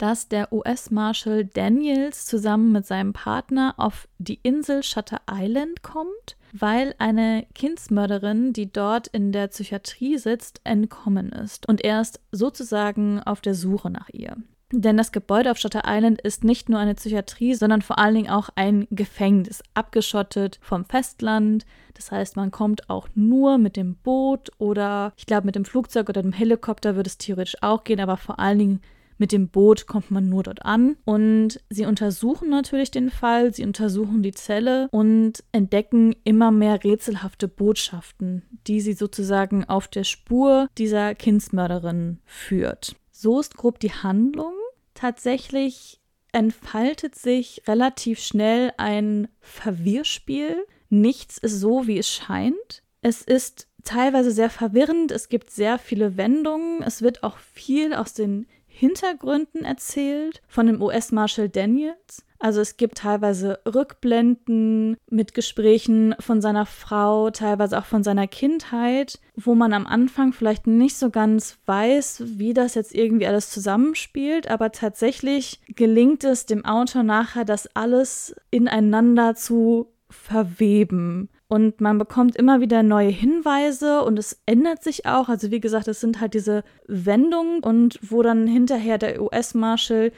dass 0.00 0.28
der 0.28 0.52
US-Marshal 0.52 1.44
Daniels 1.44 2.26
zusammen 2.26 2.72
mit 2.72 2.86
seinem 2.86 3.12
Partner 3.12 3.74
auf 3.76 4.08
die 4.18 4.40
Insel 4.42 4.82
Shutter 4.82 5.20
Island 5.30 5.82
kommt 5.82 6.36
weil 6.52 6.94
eine 6.98 7.46
Kindsmörderin, 7.54 8.52
die 8.52 8.72
dort 8.72 9.06
in 9.08 9.32
der 9.32 9.48
Psychiatrie 9.48 10.18
sitzt, 10.18 10.60
entkommen 10.64 11.30
ist 11.30 11.68
und 11.68 11.82
er 11.82 12.00
ist 12.00 12.20
sozusagen 12.32 13.20
auf 13.20 13.40
der 13.40 13.54
Suche 13.54 13.90
nach 13.90 14.08
ihr. 14.12 14.36
Denn 14.72 14.96
das 14.96 15.10
Gebäude 15.10 15.50
auf 15.50 15.58
Shutter 15.58 15.82
Island 15.84 16.20
ist 16.20 16.44
nicht 16.44 16.68
nur 16.68 16.78
eine 16.78 16.94
Psychiatrie, 16.94 17.54
sondern 17.54 17.82
vor 17.82 17.98
allen 17.98 18.14
Dingen 18.14 18.30
auch 18.30 18.50
ein 18.54 18.86
Gefängnis, 18.90 19.64
abgeschottet 19.74 20.60
vom 20.62 20.84
Festland. 20.84 21.66
Das 21.94 22.12
heißt, 22.12 22.36
man 22.36 22.52
kommt 22.52 22.88
auch 22.88 23.08
nur 23.16 23.58
mit 23.58 23.76
dem 23.76 23.96
Boot 23.96 24.50
oder 24.58 25.12
ich 25.16 25.26
glaube 25.26 25.46
mit 25.46 25.56
dem 25.56 25.64
Flugzeug 25.64 26.08
oder 26.08 26.22
dem 26.22 26.32
Helikopter 26.32 26.94
würde 26.94 27.08
es 27.08 27.18
theoretisch 27.18 27.56
auch 27.62 27.82
gehen, 27.82 27.98
aber 27.98 28.16
vor 28.16 28.38
allen 28.38 28.58
Dingen 28.60 28.80
mit 29.20 29.32
dem 29.32 29.48
Boot 29.48 29.86
kommt 29.86 30.10
man 30.10 30.28
nur 30.28 30.42
dort 30.42 30.64
an. 30.64 30.96
Und 31.04 31.60
sie 31.68 31.84
untersuchen 31.84 32.48
natürlich 32.48 32.90
den 32.90 33.10
Fall, 33.10 33.52
sie 33.52 33.64
untersuchen 33.64 34.22
die 34.22 34.32
Zelle 34.32 34.88
und 34.90 35.44
entdecken 35.52 36.16
immer 36.24 36.50
mehr 36.50 36.82
rätselhafte 36.82 37.46
Botschaften, 37.46 38.42
die 38.66 38.80
sie 38.80 38.94
sozusagen 38.94 39.64
auf 39.66 39.86
der 39.88 40.04
Spur 40.04 40.68
dieser 40.78 41.14
Kindsmörderin 41.14 42.18
führt. 42.24 42.96
So 43.12 43.38
ist 43.38 43.56
grob 43.56 43.78
die 43.78 43.92
Handlung. 43.92 44.54
Tatsächlich 44.94 46.00
entfaltet 46.32 47.14
sich 47.14 47.62
relativ 47.68 48.20
schnell 48.20 48.72
ein 48.78 49.28
Verwirrspiel. 49.40 50.64
Nichts 50.88 51.36
ist 51.36 51.60
so, 51.60 51.86
wie 51.86 51.98
es 51.98 52.08
scheint. 52.08 52.82
Es 53.02 53.22
ist 53.22 53.68
teilweise 53.84 54.30
sehr 54.30 54.50
verwirrend, 54.50 55.10
es 55.10 55.28
gibt 55.28 55.50
sehr 55.50 55.78
viele 55.78 56.16
Wendungen, 56.16 56.82
es 56.82 57.02
wird 57.02 57.22
auch 57.22 57.38
viel 57.38 57.94
aus 57.94 58.12
den 58.12 58.46
Hintergründen 58.80 59.62
erzählt 59.62 60.40
von 60.48 60.66
dem 60.66 60.80
US-Marshal 60.80 61.50
Daniels. 61.50 62.24
Also 62.38 62.62
es 62.62 62.78
gibt 62.78 62.96
teilweise 62.96 63.60
Rückblenden 63.66 64.96
mit 65.10 65.34
Gesprächen 65.34 66.14
von 66.18 66.40
seiner 66.40 66.64
Frau, 66.64 67.28
teilweise 67.30 67.78
auch 67.78 67.84
von 67.84 68.02
seiner 68.02 68.26
Kindheit, 68.26 69.20
wo 69.36 69.54
man 69.54 69.74
am 69.74 69.86
Anfang 69.86 70.32
vielleicht 70.32 70.66
nicht 70.66 70.96
so 70.96 71.10
ganz 71.10 71.58
weiß, 71.66 72.22
wie 72.38 72.54
das 72.54 72.74
jetzt 72.74 72.94
irgendwie 72.94 73.26
alles 73.26 73.50
zusammenspielt, 73.50 74.48
aber 74.50 74.72
tatsächlich 74.72 75.60
gelingt 75.66 76.24
es 76.24 76.46
dem 76.46 76.64
Autor 76.64 77.02
nachher, 77.02 77.44
das 77.44 77.68
alles 77.76 78.34
ineinander 78.50 79.34
zu 79.34 79.92
verweben. 80.08 81.28
Und 81.50 81.80
man 81.80 81.98
bekommt 81.98 82.36
immer 82.36 82.60
wieder 82.60 82.84
neue 82.84 83.08
Hinweise 83.08 84.04
und 84.04 84.20
es 84.20 84.40
ändert 84.46 84.84
sich 84.84 85.06
auch. 85.06 85.28
Also 85.28 85.50
wie 85.50 85.58
gesagt, 85.58 85.88
es 85.88 86.00
sind 86.00 86.20
halt 86.20 86.34
diese 86.34 86.62
Wendungen 86.86 87.58
und 87.64 87.98
wo 88.02 88.22
dann 88.22 88.46
hinterher 88.46 88.98
der 88.98 89.20
US-Marshal 89.20 90.12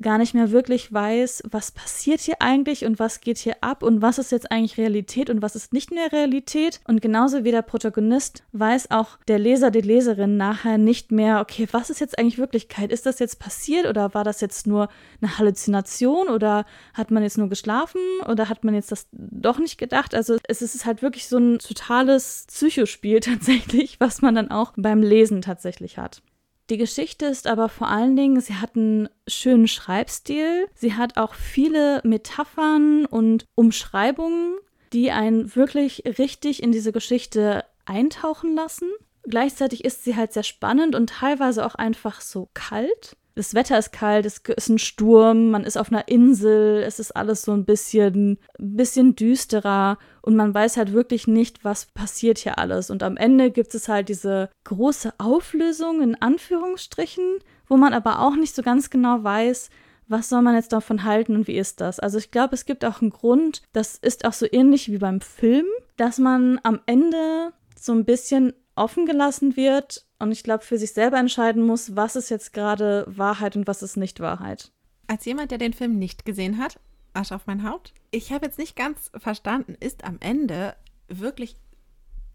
gar 0.00 0.18
nicht 0.18 0.34
mehr 0.34 0.50
wirklich 0.50 0.92
weiß, 0.92 1.44
was 1.50 1.72
passiert 1.72 2.20
hier 2.20 2.36
eigentlich 2.40 2.84
und 2.84 2.98
was 2.98 3.20
geht 3.20 3.38
hier 3.38 3.56
ab 3.62 3.82
und 3.82 4.02
was 4.02 4.18
ist 4.18 4.32
jetzt 4.32 4.50
eigentlich 4.50 4.76
Realität 4.76 5.30
und 5.30 5.42
was 5.42 5.56
ist 5.56 5.72
nicht 5.72 5.90
mehr 5.90 6.12
Realität. 6.12 6.80
Und 6.86 7.00
genauso 7.00 7.44
wie 7.44 7.50
der 7.50 7.62
Protagonist 7.62 8.44
weiß 8.52 8.90
auch 8.90 9.18
der 9.28 9.38
Leser, 9.38 9.70
die 9.70 9.80
Leserin 9.80 10.36
nachher 10.36 10.78
nicht 10.78 11.12
mehr, 11.12 11.40
okay, 11.40 11.66
was 11.72 11.90
ist 11.90 12.00
jetzt 12.00 12.18
eigentlich 12.18 12.38
Wirklichkeit? 12.38 12.92
Ist 12.92 13.06
das 13.06 13.18
jetzt 13.18 13.38
passiert 13.38 13.86
oder 13.86 14.12
war 14.14 14.24
das 14.24 14.40
jetzt 14.40 14.66
nur 14.66 14.88
eine 15.20 15.38
Halluzination 15.38 16.28
oder 16.28 16.66
hat 16.92 17.10
man 17.10 17.22
jetzt 17.22 17.38
nur 17.38 17.48
geschlafen 17.48 18.00
oder 18.28 18.48
hat 18.48 18.64
man 18.64 18.74
jetzt 18.74 18.92
das 18.92 19.08
doch 19.12 19.58
nicht 19.58 19.78
gedacht? 19.78 20.14
Also 20.14 20.36
es 20.46 20.60
ist 20.60 20.84
halt 20.84 21.02
wirklich 21.02 21.28
so 21.28 21.38
ein 21.38 21.58
totales 21.58 22.46
Psychospiel 22.48 23.20
tatsächlich, 23.20 23.98
was 23.98 24.20
man 24.20 24.34
dann 24.34 24.50
auch 24.50 24.72
beim 24.76 25.02
Lesen 25.02 25.40
tatsächlich 25.40 25.98
hat. 25.98 26.22
Die 26.68 26.78
Geschichte 26.78 27.26
ist 27.26 27.46
aber 27.46 27.68
vor 27.68 27.88
allen 27.88 28.16
Dingen, 28.16 28.40
sie 28.40 28.56
hat 28.56 28.74
einen 28.74 29.08
schönen 29.28 29.68
Schreibstil. 29.68 30.66
Sie 30.74 30.94
hat 30.94 31.16
auch 31.16 31.34
viele 31.34 32.00
Metaphern 32.02 33.06
und 33.06 33.44
Umschreibungen, 33.54 34.56
die 34.92 35.12
einen 35.12 35.54
wirklich 35.54 36.02
richtig 36.18 36.62
in 36.62 36.72
diese 36.72 36.90
Geschichte 36.92 37.64
eintauchen 37.84 38.54
lassen. 38.54 38.90
Gleichzeitig 39.22 39.84
ist 39.84 40.04
sie 40.04 40.16
halt 40.16 40.32
sehr 40.32 40.42
spannend 40.42 40.94
und 40.94 41.10
teilweise 41.10 41.64
auch 41.64 41.76
einfach 41.76 42.20
so 42.20 42.48
kalt 42.54 43.16
das 43.36 43.54
Wetter 43.54 43.78
ist 43.78 43.92
kalt, 43.92 44.24
es 44.24 44.38
ist 44.38 44.68
ein 44.70 44.78
Sturm, 44.78 45.50
man 45.50 45.64
ist 45.64 45.76
auf 45.76 45.92
einer 45.92 46.08
Insel, 46.08 46.82
es 46.82 46.98
ist 46.98 47.12
alles 47.12 47.42
so 47.42 47.52
ein 47.52 47.66
bisschen, 47.66 48.38
bisschen 48.58 49.14
düsterer 49.14 49.98
und 50.22 50.36
man 50.36 50.54
weiß 50.54 50.78
halt 50.78 50.94
wirklich 50.94 51.28
nicht, 51.28 51.62
was 51.62 51.84
passiert 51.84 52.38
hier 52.38 52.58
alles. 52.58 52.90
Und 52.90 53.02
am 53.02 53.18
Ende 53.18 53.50
gibt 53.50 53.74
es 53.74 53.88
halt 53.88 54.08
diese 54.08 54.48
große 54.64 55.12
Auflösung 55.18 56.00
in 56.00 56.20
Anführungsstrichen, 56.20 57.38
wo 57.68 57.76
man 57.76 57.92
aber 57.92 58.20
auch 58.20 58.36
nicht 58.36 58.54
so 58.54 58.62
ganz 58.62 58.88
genau 58.88 59.22
weiß, 59.22 59.68
was 60.08 60.30
soll 60.30 60.40
man 60.40 60.54
jetzt 60.54 60.72
davon 60.72 61.04
halten 61.04 61.36
und 61.36 61.46
wie 61.46 61.58
ist 61.58 61.82
das? 61.82 62.00
Also 62.00 62.16
ich 62.16 62.30
glaube, 62.30 62.54
es 62.54 62.64
gibt 62.64 62.86
auch 62.86 63.02
einen 63.02 63.10
Grund, 63.10 63.62
das 63.74 63.96
ist 63.96 64.24
auch 64.24 64.32
so 64.32 64.46
ähnlich 64.50 64.90
wie 64.90 64.98
beim 64.98 65.20
Film, 65.20 65.66
dass 65.98 66.18
man 66.18 66.58
am 66.62 66.80
Ende 66.86 67.52
so 67.78 67.92
ein 67.92 68.06
bisschen 68.06 68.54
offen 68.76 69.04
gelassen 69.04 69.56
wird, 69.56 70.05
und 70.18 70.32
ich 70.32 70.42
glaube, 70.42 70.64
für 70.64 70.78
sich 70.78 70.92
selber 70.92 71.18
entscheiden 71.18 71.64
muss, 71.66 71.96
was 71.96 72.16
ist 72.16 72.30
jetzt 72.30 72.52
gerade 72.52 73.04
Wahrheit 73.08 73.56
und 73.56 73.66
was 73.66 73.82
ist 73.82 73.96
nicht 73.96 74.20
Wahrheit. 74.20 74.72
Als 75.06 75.24
jemand, 75.24 75.50
der 75.50 75.58
den 75.58 75.72
Film 75.72 75.98
nicht 75.98 76.24
gesehen 76.24 76.58
hat, 76.58 76.80
Arsch 77.12 77.32
auf 77.32 77.46
mein 77.46 77.68
Haupt, 77.68 77.94
ich 78.10 78.32
habe 78.32 78.46
jetzt 78.46 78.58
nicht 78.58 78.76
ganz 78.76 79.10
verstanden, 79.16 79.76
ist 79.78 80.04
am 80.04 80.18
Ende 80.20 80.74
wirklich 81.08 81.56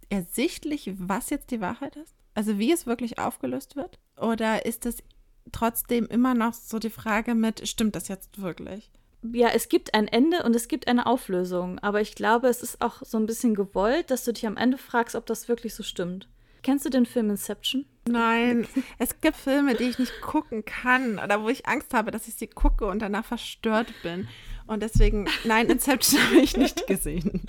ersichtlich, 0.09 0.91
was 0.97 1.29
jetzt 1.29 1.51
die 1.51 1.61
Wahrheit 1.61 1.95
ist? 1.95 2.15
Also 2.33 2.57
wie 2.57 2.71
es 2.71 2.85
wirklich 2.85 3.19
aufgelöst 3.19 3.75
wird? 3.75 3.99
Oder 4.17 4.65
ist 4.65 4.85
es 4.85 5.03
trotzdem 5.51 6.05
immer 6.05 6.33
noch 6.33 6.53
so 6.53 6.79
die 6.79 6.89
Frage 6.89 7.35
mit, 7.35 7.67
stimmt 7.67 7.95
das 7.95 8.07
jetzt 8.07 8.41
wirklich? 8.41 8.91
ja, 9.33 9.49
es 9.49 9.69
gibt 9.69 9.93
ein 9.93 10.07
Ende 10.07 10.43
und 10.43 10.55
es 10.55 10.67
gibt 10.67 10.87
eine 10.87 11.05
Auflösung, 11.05 11.79
aber 11.79 12.01
ich 12.01 12.15
glaube, 12.15 12.47
es 12.47 12.63
ist 12.63 12.81
auch 12.81 13.03
so 13.03 13.17
ein 13.17 13.27
bisschen 13.27 13.55
gewollt, 13.55 14.09
dass 14.09 14.23
du 14.23 14.33
dich 14.33 14.47
am 14.47 14.57
Ende 14.57 14.77
fragst, 14.77 15.15
ob 15.15 15.25
das 15.25 15.47
wirklich 15.47 15.75
so 15.75 15.83
stimmt. 15.83 16.27
Kennst 16.63 16.85
du 16.85 16.89
den 16.89 17.05
Film 17.05 17.29
Inception? 17.29 17.85
Nein, 18.07 18.67
es 18.99 19.19
gibt 19.21 19.37
Filme, 19.37 19.75
die 19.75 19.85
ich 19.85 19.99
nicht 19.99 20.21
gucken 20.21 20.65
kann 20.65 21.19
oder 21.19 21.43
wo 21.43 21.49
ich 21.49 21.67
Angst 21.67 21.93
habe, 21.93 22.11
dass 22.11 22.27
ich 22.27 22.35
sie 22.35 22.47
gucke 22.47 22.85
und 22.85 22.99
danach 22.99 23.25
verstört 23.25 23.93
bin. 24.03 24.27
Und 24.67 24.83
deswegen, 24.83 25.27
nein, 25.43 25.67
Inception 25.69 26.21
habe 26.27 26.39
ich 26.39 26.57
nicht 26.57 26.87
gesehen. 26.87 27.41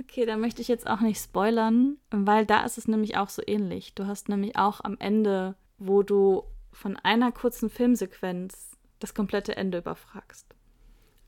Okay, 0.00 0.26
da 0.26 0.36
möchte 0.36 0.62
ich 0.62 0.68
jetzt 0.68 0.86
auch 0.86 1.00
nicht 1.00 1.20
spoilern, 1.22 1.96
weil 2.10 2.46
da 2.46 2.64
ist 2.64 2.78
es 2.78 2.88
nämlich 2.88 3.16
auch 3.16 3.28
so 3.28 3.42
ähnlich. 3.46 3.94
Du 3.94 4.06
hast 4.06 4.28
nämlich 4.28 4.56
auch 4.56 4.80
am 4.82 4.96
Ende, 4.98 5.54
wo 5.78 6.02
du 6.02 6.44
von 6.72 6.96
einer 6.96 7.32
kurzen 7.32 7.70
Filmsequenz 7.70 8.76
das 8.98 9.14
komplette 9.14 9.56
Ende 9.56 9.78
überfragst. 9.78 10.46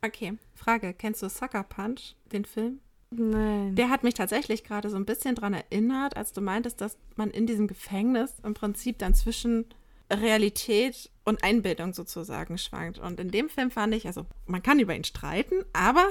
Okay, 0.05 0.39
Frage: 0.55 0.95
Kennst 0.95 1.23
du 1.23 1.29
Sucker 1.29 1.63
Punch, 1.65 2.15
den 2.33 2.45
Film? 2.45 2.81
Nein. 3.15 3.75
Der 3.75 3.91
hat 3.91 4.03
mich 4.03 4.15
tatsächlich 4.15 4.65
gerade 4.65 4.91
so 4.91 4.97
ein 4.97 5.05
bisschen 5.05 5.35
daran 5.35 5.55
erinnert, 5.55 6.17
als 6.17 6.33
du 6.33 6.41
meintest, 6.41 6.81
dass 6.81 6.97
man 7.17 7.31
in 7.31 7.47
diesem 7.47 7.67
Gefängnis 7.67 8.33
im 8.43 8.55
Prinzip 8.55 8.99
dann 8.99 9.15
zwischen 9.15 9.67
Realität 10.11 11.11
und 11.25 11.43
Einbildung 11.45 11.95
sozusagen 11.95 12.59
schwankt. 12.59 12.99
Und 12.99 13.21
in 13.21 13.31
dem 13.31 13.49
Film 13.49 13.71
fand 13.71 13.95
ich, 13.95 14.07
also 14.07 14.27
man 14.47 14.63
kann 14.63 14.81
über 14.81 14.95
ihn 14.95 15.05
streiten, 15.05 15.65
aber 15.73 16.09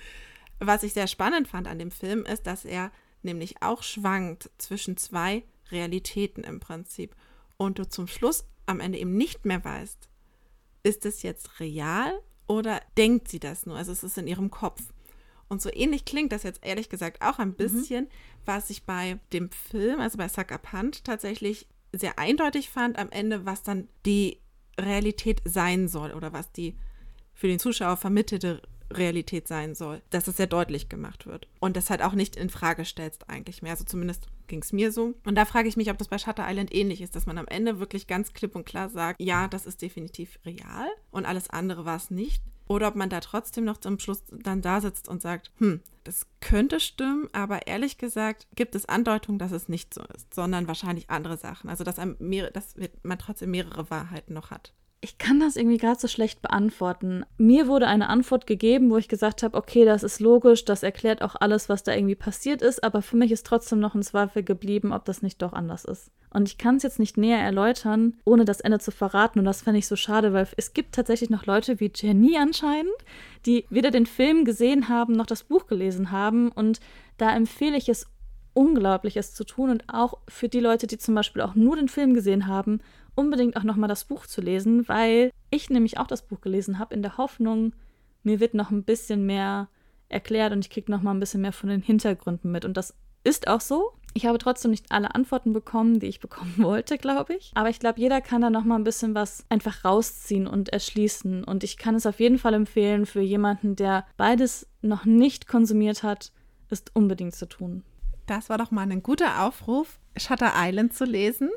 was 0.58 0.82
ich 0.82 0.92
sehr 0.92 1.06
spannend 1.06 1.48
fand 1.48 1.68
an 1.68 1.78
dem 1.78 1.90
Film 1.90 2.24
ist, 2.24 2.46
dass 2.46 2.64
er 2.64 2.90
nämlich 3.22 3.62
auch 3.62 3.82
schwankt 3.82 4.50
zwischen 4.58 4.96
zwei 4.96 5.44
Realitäten 5.70 6.44
im 6.44 6.60
Prinzip. 6.60 7.14
Und 7.56 7.78
du 7.78 7.88
zum 7.88 8.06
Schluss 8.06 8.44
am 8.66 8.80
Ende 8.80 8.98
eben 8.98 9.16
nicht 9.16 9.44
mehr 9.44 9.64
weißt, 9.64 10.08
ist 10.82 11.04
es 11.06 11.22
jetzt 11.22 11.60
real 11.60 12.12
oder 12.46 12.80
denkt 12.96 13.28
sie 13.28 13.40
das 13.40 13.66
nur? 13.66 13.76
Also 13.76 13.92
es 13.92 14.04
ist 14.04 14.18
in 14.18 14.26
ihrem 14.26 14.50
Kopf. 14.50 14.82
Und 15.48 15.62
so 15.62 15.70
ähnlich 15.72 16.04
klingt 16.04 16.32
das 16.32 16.42
jetzt 16.42 16.64
ehrlich 16.64 16.88
gesagt 16.88 17.22
auch 17.22 17.38
ein 17.38 17.48
mhm. 17.48 17.54
bisschen, 17.54 18.04
mhm. 18.04 18.10
was 18.44 18.70
ich 18.70 18.84
bei 18.84 19.18
dem 19.32 19.50
Film, 19.50 20.00
also 20.00 20.18
bei 20.18 20.28
Sucker 20.28 20.58
Punch, 20.58 21.02
tatsächlich 21.04 21.66
sehr 21.92 22.18
eindeutig 22.18 22.68
fand 22.68 22.98
am 22.98 23.10
Ende, 23.10 23.46
was 23.46 23.62
dann 23.62 23.88
die 24.04 24.38
Realität 24.78 25.40
sein 25.44 25.88
soll 25.88 26.12
oder 26.12 26.32
was 26.32 26.52
die 26.52 26.76
für 27.32 27.48
den 27.48 27.58
Zuschauer 27.58 27.96
vermittelte 27.96 28.62
Realität 28.92 29.48
sein 29.48 29.74
soll, 29.74 30.02
dass 30.10 30.28
es 30.28 30.36
sehr 30.36 30.46
deutlich 30.46 30.88
gemacht 30.88 31.26
wird 31.26 31.48
und 31.60 31.76
das 31.76 31.90
halt 31.90 32.02
auch 32.02 32.14
nicht 32.14 32.36
in 32.36 32.50
Frage 32.50 32.84
stellst 32.84 33.28
eigentlich 33.28 33.62
mehr. 33.62 33.72
Also 33.72 33.84
zumindest 33.84 34.28
ging 34.46 34.62
es 34.62 34.72
mir 34.72 34.92
so. 34.92 35.14
Und 35.24 35.34
da 35.34 35.44
frage 35.44 35.68
ich 35.68 35.76
mich, 35.76 35.90
ob 35.90 35.98
das 35.98 36.08
bei 36.08 36.18
Shutter 36.18 36.46
Island 36.48 36.74
ähnlich 36.74 37.00
ist, 37.02 37.14
dass 37.14 37.26
man 37.26 37.38
am 37.38 37.46
Ende 37.46 37.80
wirklich 37.80 38.06
ganz 38.06 38.32
klipp 38.32 38.54
und 38.56 38.64
klar 38.64 38.88
sagt, 38.88 39.20
ja, 39.20 39.48
das 39.48 39.66
ist 39.66 39.82
definitiv 39.82 40.38
real 40.44 40.88
und 41.10 41.26
alles 41.26 41.50
andere 41.50 41.84
war 41.84 41.96
es 41.96 42.10
nicht. 42.10 42.42
Oder 42.68 42.88
ob 42.88 42.96
man 42.96 43.08
da 43.08 43.20
trotzdem 43.20 43.64
noch 43.64 43.78
zum 43.78 43.98
Schluss 43.98 44.22
dann 44.30 44.60
da 44.60 44.82
sitzt 44.82 45.08
und 45.08 45.22
sagt, 45.22 45.50
hm, 45.56 45.80
das 46.04 46.26
könnte 46.40 46.80
stimmen, 46.80 47.28
aber 47.32 47.66
ehrlich 47.66 47.96
gesagt 47.96 48.46
gibt 48.54 48.74
es 48.74 48.86
Andeutungen, 48.86 49.38
dass 49.38 49.52
es 49.52 49.68
nicht 49.68 49.94
so 49.94 50.02
ist, 50.14 50.34
sondern 50.34 50.68
wahrscheinlich 50.68 51.08
andere 51.08 51.38
Sachen. 51.38 51.70
Also 51.70 51.82
dass, 51.82 51.96
mehr, 52.18 52.50
dass 52.50 52.74
man 53.02 53.18
trotzdem 53.18 53.50
mehrere 53.50 53.90
Wahrheiten 53.90 54.34
noch 54.34 54.50
hat. 54.50 54.74
Ich 55.00 55.16
kann 55.16 55.38
das 55.38 55.54
irgendwie 55.54 55.76
gerade 55.76 56.00
so 56.00 56.08
schlecht 56.08 56.42
beantworten. 56.42 57.24
Mir 57.36 57.68
wurde 57.68 57.86
eine 57.86 58.08
Antwort 58.08 58.48
gegeben, 58.48 58.90
wo 58.90 58.96
ich 58.96 59.06
gesagt 59.06 59.44
habe, 59.44 59.56
okay, 59.56 59.84
das 59.84 60.02
ist 60.02 60.18
logisch, 60.18 60.64
das 60.64 60.82
erklärt 60.82 61.22
auch 61.22 61.36
alles, 61.38 61.68
was 61.68 61.84
da 61.84 61.94
irgendwie 61.94 62.16
passiert 62.16 62.62
ist, 62.62 62.82
aber 62.82 63.00
für 63.00 63.16
mich 63.16 63.30
ist 63.30 63.46
trotzdem 63.46 63.78
noch 63.78 63.94
ein 63.94 64.02
Zweifel 64.02 64.42
geblieben, 64.42 64.92
ob 64.92 65.04
das 65.04 65.22
nicht 65.22 65.40
doch 65.40 65.52
anders 65.52 65.84
ist. 65.84 66.10
Und 66.30 66.48
ich 66.48 66.58
kann 66.58 66.76
es 66.76 66.82
jetzt 66.82 66.98
nicht 66.98 67.16
näher 67.16 67.38
erläutern, 67.38 68.18
ohne 68.24 68.44
das 68.44 68.60
Ende 68.60 68.80
zu 68.80 68.90
verraten. 68.90 69.38
Und 69.38 69.44
das 69.44 69.62
fände 69.62 69.78
ich 69.78 69.86
so 69.86 69.96
schade, 69.96 70.32
weil 70.32 70.48
es 70.56 70.74
gibt 70.74 70.94
tatsächlich 70.94 71.30
noch 71.30 71.46
Leute 71.46 71.78
wie 71.78 71.92
Jenny 71.94 72.36
anscheinend, 72.36 72.92
die 73.46 73.66
weder 73.70 73.92
den 73.92 74.04
Film 74.04 74.44
gesehen 74.44 74.88
haben 74.88 75.12
noch 75.12 75.26
das 75.26 75.44
Buch 75.44 75.68
gelesen 75.68 76.10
haben. 76.10 76.50
Und 76.50 76.80
da 77.18 77.34
empfehle 77.34 77.76
ich 77.76 77.88
es 77.88 78.06
unglaublich, 78.58 79.16
es 79.16 79.34
zu 79.34 79.44
tun. 79.44 79.70
Und 79.70 79.84
auch 79.86 80.18
für 80.26 80.48
die 80.48 80.58
Leute, 80.58 80.88
die 80.88 80.98
zum 80.98 81.14
Beispiel 81.14 81.42
auch 81.42 81.54
nur 81.54 81.76
den 81.76 81.88
Film 81.88 82.12
gesehen 82.12 82.48
haben, 82.48 82.80
unbedingt 83.14 83.56
auch 83.56 83.62
nochmal 83.62 83.88
das 83.88 84.04
Buch 84.04 84.26
zu 84.26 84.40
lesen, 84.40 84.88
weil 84.88 85.30
ich 85.50 85.70
nämlich 85.70 85.98
auch 85.98 86.08
das 86.08 86.22
Buch 86.22 86.40
gelesen 86.40 86.80
habe, 86.80 86.92
in 86.94 87.02
der 87.02 87.18
Hoffnung, 87.18 87.72
mir 88.24 88.40
wird 88.40 88.54
noch 88.54 88.72
ein 88.72 88.82
bisschen 88.82 89.24
mehr 89.26 89.68
erklärt 90.08 90.52
und 90.52 90.64
ich 90.64 90.70
kriege 90.70 90.90
noch 90.90 91.02
mal 91.02 91.12
ein 91.12 91.20
bisschen 91.20 91.40
mehr 91.40 91.52
von 91.52 91.68
den 91.68 91.82
Hintergründen 91.82 92.50
mit. 92.50 92.64
Und 92.64 92.76
das 92.76 92.94
ist 93.22 93.46
auch 93.46 93.60
so. 93.60 93.92
Ich 94.14 94.26
habe 94.26 94.38
trotzdem 94.38 94.72
nicht 94.72 94.90
alle 94.90 95.14
Antworten 95.14 95.52
bekommen, 95.52 96.00
die 96.00 96.06
ich 96.06 96.18
bekommen 96.18 96.54
wollte, 96.58 96.98
glaube 96.98 97.34
ich. 97.34 97.52
Aber 97.54 97.70
ich 97.70 97.78
glaube, 97.78 98.00
jeder 98.00 98.20
kann 98.20 98.40
da 98.40 98.50
noch 98.50 98.64
mal 98.64 98.74
ein 98.74 98.84
bisschen 98.84 99.14
was 99.14 99.44
einfach 99.50 99.84
rausziehen 99.84 100.48
und 100.48 100.70
erschließen. 100.70 101.44
Und 101.44 101.62
ich 101.62 101.76
kann 101.76 101.94
es 101.94 102.06
auf 102.06 102.18
jeden 102.18 102.38
Fall 102.38 102.54
empfehlen 102.54 103.06
für 103.06 103.20
jemanden, 103.20 103.76
der 103.76 104.04
beides 104.16 104.66
noch 104.82 105.04
nicht 105.04 105.46
konsumiert 105.46 106.02
hat, 106.02 106.32
ist 106.70 106.90
unbedingt 106.96 107.36
zu 107.36 107.46
tun. 107.46 107.84
Das 108.28 108.48
war 108.50 108.58
doch 108.58 108.70
mal 108.70 108.82
ein 108.82 109.02
guter 109.02 109.42
Aufruf, 109.42 109.98
Shutter 110.14 110.52
Island 110.54 110.92
zu 110.92 111.06
lesen. 111.06 111.48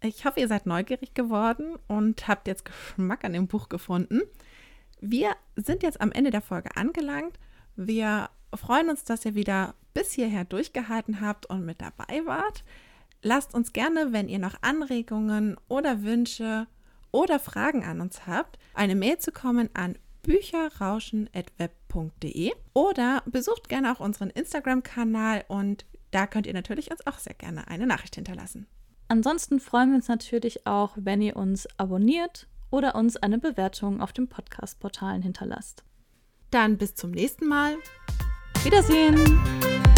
Ich 0.00 0.24
hoffe, 0.24 0.40
ihr 0.40 0.48
seid 0.48 0.64
neugierig 0.64 1.12
geworden 1.12 1.76
und 1.88 2.26
habt 2.26 2.48
jetzt 2.48 2.64
Geschmack 2.64 3.22
an 3.22 3.34
dem 3.34 3.48
Buch 3.48 3.68
gefunden. 3.68 4.22
Wir 4.98 5.36
sind 5.56 5.82
jetzt 5.82 6.00
am 6.00 6.12
Ende 6.12 6.30
der 6.30 6.40
Folge 6.40 6.74
angelangt. 6.74 7.38
Wir 7.76 8.30
freuen 8.54 8.88
uns, 8.88 9.04
dass 9.04 9.26
ihr 9.26 9.34
wieder 9.34 9.74
bis 9.92 10.12
hierher 10.12 10.44
durchgehalten 10.44 11.20
habt 11.20 11.44
und 11.44 11.66
mit 11.66 11.82
dabei 11.82 12.24
wart. 12.24 12.64
Lasst 13.20 13.52
uns 13.52 13.74
gerne, 13.74 14.14
wenn 14.14 14.30
ihr 14.30 14.38
noch 14.38 14.62
Anregungen 14.62 15.58
oder 15.68 16.02
Wünsche 16.02 16.66
oder 17.12 17.38
Fragen 17.38 17.84
an 17.84 18.00
uns 18.00 18.26
habt, 18.26 18.58
eine 18.72 18.94
Mail 18.94 19.18
zu 19.18 19.32
kommen 19.32 19.68
an 19.74 19.98
bücherrauschen.web.de 20.22 22.52
oder 22.72 23.22
besucht 23.26 23.68
gerne 23.68 23.92
auch 23.92 24.00
unseren 24.00 24.30
Instagram-Kanal 24.30 25.44
und 25.48 25.84
da 26.16 26.26
könnt 26.26 26.46
ihr 26.46 26.54
natürlich 26.54 26.90
uns 26.90 27.06
auch 27.06 27.18
sehr 27.18 27.34
gerne 27.34 27.68
eine 27.68 27.86
Nachricht 27.86 28.14
hinterlassen. 28.14 28.66
Ansonsten 29.06 29.60
freuen 29.60 29.90
wir 29.90 29.96
uns 29.96 30.08
natürlich 30.08 30.66
auch, 30.66 30.92
wenn 30.96 31.20
ihr 31.20 31.36
uns 31.36 31.68
abonniert 31.76 32.48
oder 32.70 32.94
uns 32.94 33.18
eine 33.18 33.38
Bewertung 33.38 34.00
auf 34.00 34.14
den 34.14 34.26
Podcast-Portalen 34.26 35.20
hinterlasst. 35.20 35.84
Dann 36.50 36.78
bis 36.78 36.94
zum 36.94 37.10
nächsten 37.10 37.46
Mal. 37.46 37.76
Wiedersehen! 38.64 39.95